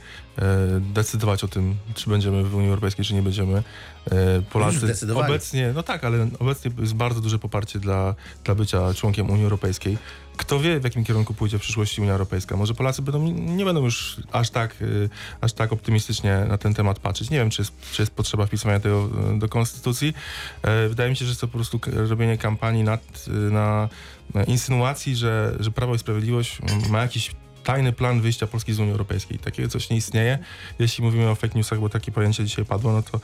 decydować 0.79 1.43
o 1.43 1.47
tym, 1.47 1.75
czy 1.95 2.09
będziemy 2.09 2.43
w 2.43 2.55
Unii 2.55 2.69
Europejskiej, 2.69 3.05
czy 3.05 3.13
nie 3.13 3.21
będziemy. 3.21 3.63
E, 4.11 4.41
Polacy 4.41 4.95
obecnie, 5.15 5.71
no 5.75 5.83
tak, 5.83 6.03
ale 6.03 6.29
obecnie 6.39 6.71
jest 6.79 6.93
bardzo 6.93 7.21
duże 7.21 7.39
poparcie 7.39 7.79
dla, 7.79 8.15
dla 8.43 8.55
bycia 8.55 8.93
członkiem 8.93 9.29
Unii 9.29 9.43
Europejskiej. 9.43 9.97
Kto 10.37 10.59
wie, 10.59 10.79
w 10.79 10.83
jakim 10.83 11.03
kierunku 11.03 11.33
pójdzie 11.33 11.57
w 11.57 11.61
przyszłości 11.61 12.01
Unia 12.01 12.11
Europejska? 12.11 12.57
Może 12.57 12.73
Polacy 12.73 13.01
będą, 13.01 13.27
nie 13.31 13.65
będą 13.65 13.83
już 13.83 14.17
aż 14.31 14.49
tak, 14.49 14.81
y, 14.81 15.09
aż 15.41 15.53
tak 15.53 15.73
optymistycznie 15.73 16.45
na 16.47 16.57
ten 16.57 16.73
temat 16.73 16.99
patrzeć. 16.99 17.29
Nie 17.29 17.37
wiem, 17.37 17.49
czy 17.49 17.61
jest, 17.61 17.73
czy 17.91 18.01
jest 18.01 18.11
potrzeba 18.11 18.45
wpisywania 18.45 18.79
tego 18.79 19.09
do 19.37 19.49
konstytucji. 19.49 20.13
E, 20.61 20.89
Wydaje 20.89 21.09
mi 21.09 21.15
się, 21.15 21.25
że 21.25 21.31
jest 21.31 21.41
to 21.41 21.47
po 21.47 21.53
prostu 21.53 21.79
robienie 21.85 22.37
kampanii 22.37 22.83
nad, 22.83 23.25
na, 23.27 23.89
na 24.33 24.43
insynuacji, 24.43 25.15
że, 25.15 25.55
że 25.59 25.71
Prawo 25.71 25.95
i 25.95 25.99
Sprawiedliwość 25.99 26.59
ma 26.89 27.01
jakiś 27.01 27.31
tajny 27.63 27.93
plan 27.93 28.21
wyjścia 28.21 28.47
Polski 28.47 28.73
z 28.73 28.79
Unii 28.79 28.91
Europejskiej. 28.91 29.39
Takiego 29.39 29.69
coś 29.69 29.89
nie 29.89 29.97
istnieje. 29.97 30.39
Jeśli 30.79 31.03
mówimy 31.03 31.29
o 31.29 31.35
fake 31.35 31.53
newsach, 31.55 31.79
bo 31.79 31.89
takie 31.89 32.11
pojęcie 32.11 32.45
dzisiaj 32.45 32.65
padło, 32.65 32.91
no 32.91 33.03
to 33.03 33.19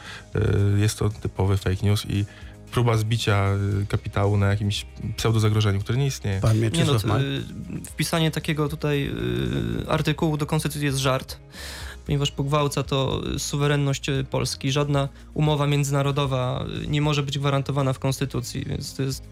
y, 0.75 0.79
jest 0.79 0.99
to 0.99 1.09
typowy 1.09 1.57
fake 1.57 1.85
news 1.85 2.05
i 2.09 2.25
próba 2.71 2.97
zbicia 2.97 3.49
y, 3.81 3.85
kapitału 3.85 4.37
na 4.37 4.47
jakimś 4.47 4.85
pseudozagrożeniu, 5.17 5.79
które 5.79 5.97
nie 5.97 6.05
istnieje. 6.05 6.39
Pan 6.41 6.59
Nie 6.59 6.85
no, 6.85 6.99
to, 6.99 7.21
y, 7.21 7.41
wpisanie 7.85 8.31
takiego 8.31 8.69
tutaj 8.69 9.11
y, 9.83 9.89
artykułu 9.89 10.37
do 10.37 10.45
konstytucji 10.45 10.85
jest 10.85 10.97
żart, 10.97 11.39
ponieważ 12.05 12.31
pogwałca 12.31 12.83
to 12.83 13.21
suwerenność 13.37 14.05
Polski. 14.29 14.71
Żadna 14.71 15.09
umowa 15.33 15.67
międzynarodowa 15.67 16.65
y, 16.83 16.87
nie 16.87 17.01
może 17.01 17.23
być 17.23 17.39
gwarantowana 17.39 17.93
w 17.93 17.99
konstytucji, 17.99 18.65
więc 18.65 18.95
to 18.95 19.03
jest 19.03 19.29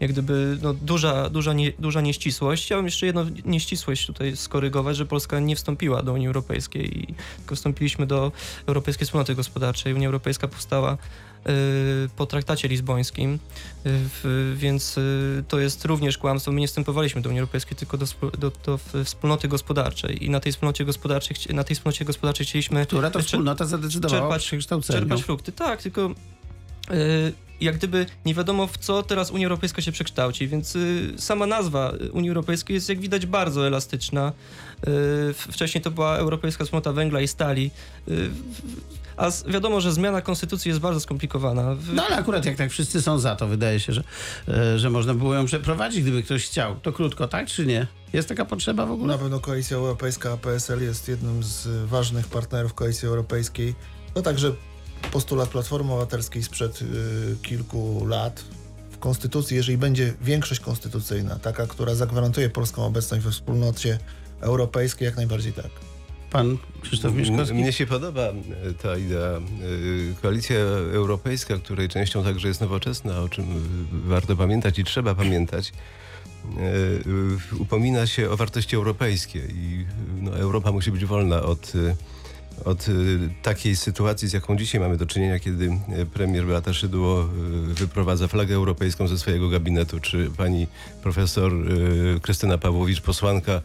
jak 0.00 0.12
gdyby 0.12 0.58
no, 0.62 0.74
duża, 0.74 1.30
duża, 1.30 1.52
nie, 1.52 1.72
duża 1.78 2.00
nieścisłość. 2.00 2.64
Chciałbym 2.64 2.86
jeszcze 2.86 3.06
jedną 3.06 3.26
nieścisłość 3.44 4.06
tutaj 4.06 4.36
skorygować, 4.36 4.96
że 4.96 5.06
Polska 5.06 5.40
nie 5.40 5.56
wstąpiła 5.56 6.02
do 6.02 6.12
Unii 6.12 6.26
Europejskiej, 6.26 6.98
i 7.10 7.14
tylko 7.38 7.54
wstąpiliśmy 7.56 8.06
do 8.06 8.32
Europejskiej 8.66 9.04
Wspólnoty 9.04 9.34
Gospodarczej. 9.34 9.94
Unia 9.94 10.06
Europejska 10.06 10.48
powstała 10.48 10.92
y, 10.94 12.08
po 12.16 12.26
traktacie 12.26 12.68
lizbońskim, 12.68 13.38
y, 13.86 14.54
więc 14.56 14.98
y, 14.98 15.44
to 15.48 15.60
jest 15.60 15.84
również 15.84 16.18
kłamstwo. 16.18 16.52
My 16.52 16.60
nie 16.60 16.66
wstępowaliśmy 16.68 17.22
do 17.22 17.28
Unii 17.28 17.40
Europejskiej, 17.40 17.76
tylko 17.76 17.98
do, 17.98 18.06
do, 18.38 18.52
do 18.66 18.78
wspólnoty 19.04 19.48
gospodarczej 19.48 20.24
i 20.24 20.30
na 20.30 20.40
tej 20.40 20.52
wspólnocie 20.52 20.84
gospodarczej, 20.84 21.36
na 21.54 21.64
tej 21.64 21.76
wspólnocie 21.76 22.04
gospodarczej 22.04 22.46
chcieliśmy 22.46 22.86
Która 22.86 23.10
to 23.10 23.22
wspólnota 23.22 23.64
zadecydowała 23.66 24.20
o 24.28 24.30
czerpać- 24.30 24.42
przekształceniu? 24.42 25.00
czerpać 25.00 25.22
frukty. 25.22 25.52
Tak, 25.52 25.82
tylko 25.82 26.10
jak 27.60 27.76
gdyby 27.76 28.06
nie 28.26 28.34
wiadomo 28.34 28.66
w 28.66 28.78
co 28.78 29.02
teraz 29.02 29.30
Unia 29.30 29.46
Europejska 29.46 29.82
się 29.82 29.92
przekształci, 29.92 30.48
więc 30.48 30.76
y, 30.76 31.12
sama 31.16 31.46
nazwa 31.46 31.92
Unii 32.12 32.30
Europejskiej 32.30 32.74
jest 32.74 32.88
jak 32.88 33.00
widać 33.00 33.26
bardzo 33.26 33.66
elastyczna. 33.66 34.32
Y, 34.88 35.32
wcześniej 35.32 35.82
to 35.82 35.90
była 35.90 36.16
Europejska 36.16 36.64
Wspólnota 36.64 36.92
Węgla 36.92 37.20
i 37.20 37.28
Stali. 37.28 37.70
Y, 38.08 38.30
a 39.16 39.30
wiadomo, 39.46 39.80
że 39.80 39.92
zmiana 39.92 40.20
konstytucji 40.20 40.68
jest 40.68 40.80
bardzo 40.80 41.00
skomplikowana. 41.00 41.76
No 41.92 42.06
ale 42.06 42.16
akurat 42.16 42.44
jak 42.44 42.56
tak 42.56 42.70
wszyscy 42.70 43.02
są 43.02 43.18
za, 43.18 43.36
to 43.36 43.46
wydaje 43.46 43.80
się, 43.80 43.92
że, 43.92 44.02
e, 44.48 44.78
że 44.78 44.90
można 44.90 45.14
było 45.14 45.34
ją 45.34 45.46
przeprowadzić, 45.46 46.02
gdyby 46.02 46.22
ktoś 46.22 46.46
chciał. 46.46 46.76
To 46.80 46.92
krótko, 46.92 47.28
tak 47.28 47.46
czy 47.46 47.66
nie? 47.66 47.86
Jest 48.12 48.28
taka 48.28 48.44
potrzeba 48.44 48.86
w 48.86 48.90
ogóle? 48.90 49.12
Na 49.12 49.18
pewno 49.18 49.40
Koalicja 49.40 49.76
Europejska, 49.76 50.36
PSL 50.36 50.82
jest 50.82 51.08
jednym 51.08 51.42
z 51.42 51.68
ważnych 51.86 52.26
partnerów 52.28 52.74
Koalicji 52.74 53.08
Europejskiej. 53.08 53.74
To 54.14 54.22
także 54.22 54.52
postulat 55.12 55.48
Platformy 55.48 55.92
Obywatelskiej 55.92 56.42
sprzed 56.42 56.82
y, 56.82 56.86
kilku 57.42 58.06
lat. 58.06 58.44
W 58.90 58.98
Konstytucji, 58.98 59.56
jeżeli 59.56 59.78
będzie 59.78 60.14
większość 60.22 60.60
konstytucyjna, 60.60 61.38
taka, 61.38 61.66
która 61.66 61.94
zagwarantuje 61.94 62.50
polską 62.50 62.86
obecność 62.86 63.24
we 63.24 63.30
wspólnocie 63.30 63.98
europejskiej, 64.40 65.06
jak 65.06 65.16
najbardziej 65.16 65.52
tak. 65.52 65.70
Pan 66.30 66.58
Krzysztof 66.82 67.14
Mieszkowski? 67.14 67.54
Mnie 67.54 67.72
się 67.72 67.86
podoba 67.86 68.22
e, 68.22 68.34
ta 68.82 68.96
idea. 68.96 69.36
E, 69.36 69.40
Koalicja 70.22 70.56
Europejska, 70.92 71.56
której 71.56 71.88
częścią 71.88 72.24
także 72.24 72.48
jest 72.48 72.60
nowoczesna, 72.60 73.20
o 73.20 73.28
czym 73.28 73.44
e, 73.44 74.08
warto 74.08 74.36
pamiętać 74.36 74.78
i 74.78 74.84
trzeba 74.84 75.14
pamiętać, 75.14 75.72
upomina 77.58 78.06
się 78.06 78.30
o 78.30 78.36
wartości 78.36 78.76
europejskie 78.76 79.38
i 79.38 79.86
no, 80.20 80.38
Europa 80.38 80.72
musi 80.72 80.92
być 80.92 81.04
wolna 81.04 81.42
od, 81.42 81.72
od 82.64 82.88
e, 82.88 82.92
takiej 83.42 83.76
sytuacji, 83.76 84.28
z 84.28 84.32
jaką 84.32 84.56
dzisiaj 84.56 84.80
mamy 84.80 84.96
do 84.96 85.06
czynienia, 85.06 85.38
kiedy 85.38 85.70
e, 85.88 86.06
premier 86.06 86.46
Beata 86.46 86.72
Szydło 86.72 87.22
e, 87.22 87.26
wyprowadza 87.74 88.28
flagę 88.28 88.54
europejską 88.54 89.08
ze 89.08 89.18
swojego 89.18 89.48
gabinetu, 89.48 90.00
czy 90.00 90.30
pani 90.36 90.66
profesor 91.02 91.52
Krystyna 92.22 92.58
Pawłowicz, 92.58 93.00
posłanka 93.00 93.62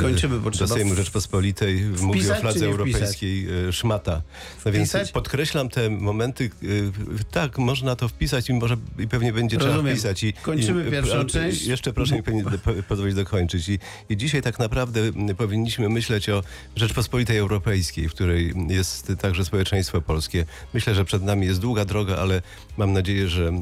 Kończymy, 0.00 0.38
bo 0.38 0.44
do 0.44 0.50
trzeba 0.50 0.74
Sejmu 0.74 0.94
Rzeczpospolitej 0.94 1.80
mówi 1.84 2.06
o 2.06 2.12
wpisać, 2.12 2.40
fladze 2.40 2.66
europejskiej 2.66 3.46
e, 3.68 3.72
szmata. 3.72 4.22
No 4.64 4.72
więc 4.72 4.88
Wpisać? 4.88 5.12
podkreślam 5.12 5.68
te 5.68 5.90
momenty, 5.90 6.50
e, 6.62 6.66
tak, 7.30 7.58
można 7.58 7.96
to 7.96 8.08
wpisać 8.08 8.50
i 8.50 8.54
może 8.54 8.76
i 8.98 9.08
pewnie 9.08 9.32
będzie 9.32 9.56
trzeba 9.56 9.72
Rozumiem. 9.72 9.94
wpisać. 9.94 10.22
I, 10.22 10.32
Kończymy 10.32 10.88
i, 10.88 10.90
pierwszą 10.90 11.14
ale 11.14 11.24
część. 11.24 11.66
Jeszcze 11.66 11.92
proszę 11.92 12.16
mi 12.16 12.22
pozwolić 12.88 13.14
dokończyć. 13.14 13.68
I, 13.68 13.78
I 14.08 14.16
dzisiaj 14.16 14.42
tak 14.42 14.58
naprawdę 14.58 15.00
powinniśmy 15.36 15.88
myśleć 15.88 16.28
o 16.28 16.42
Rzeczpospolitej 16.76 17.38
Europejskiej, 17.38 18.08
w 18.08 18.12
której 18.12 18.54
jest 18.68 19.12
także 19.20 19.44
społeczeństwo 19.44 20.00
polskie. 20.00 20.46
Myślę, 20.74 20.94
że 20.94 21.04
przed 21.04 21.22
nami 21.22 21.46
jest 21.46 21.60
długa 21.60 21.84
droga, 21.84 22.16
ale 22.16 22.42
mam 22.76 22.92
nadzieję, 22.92 23.28
że 23.28 23.48
e, 23.48 23.52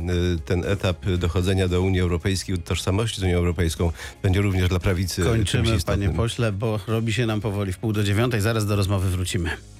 ten 0.45 0.64
etap 0.64 1.07
dochodzenia 1.19 1.69
do 1.69 1.83
Unii 1.83 2.01
Europejskiej, 2.01 2.59
tożsamości 2.59 3.21
z 3.21 3.25
Unią 3.25 3.37
Europejską 3.37 3.93
będzie 4.23 4.41
również 4.41 4.69
dla 4.69 4.79
prawicy 4.79 5.23
Kończymy, 5.23 5.67
panie 5.87 6.09
pośle, 6.09 6.52
bo 6.52 6.81
robi 6.87 7.12
się 7.12 7.26
nam 7.26 7.40
powoli 7.40 7.72
w 7.72 7.78
pół 7.78 7.92
do 7.92 8.04
dziewiątej. 8.04 8.40
Zaraz 8.40 8.66
do 8.66 8.76
rozmowy 8.76 9.11
wrócimy. 9.11 9.50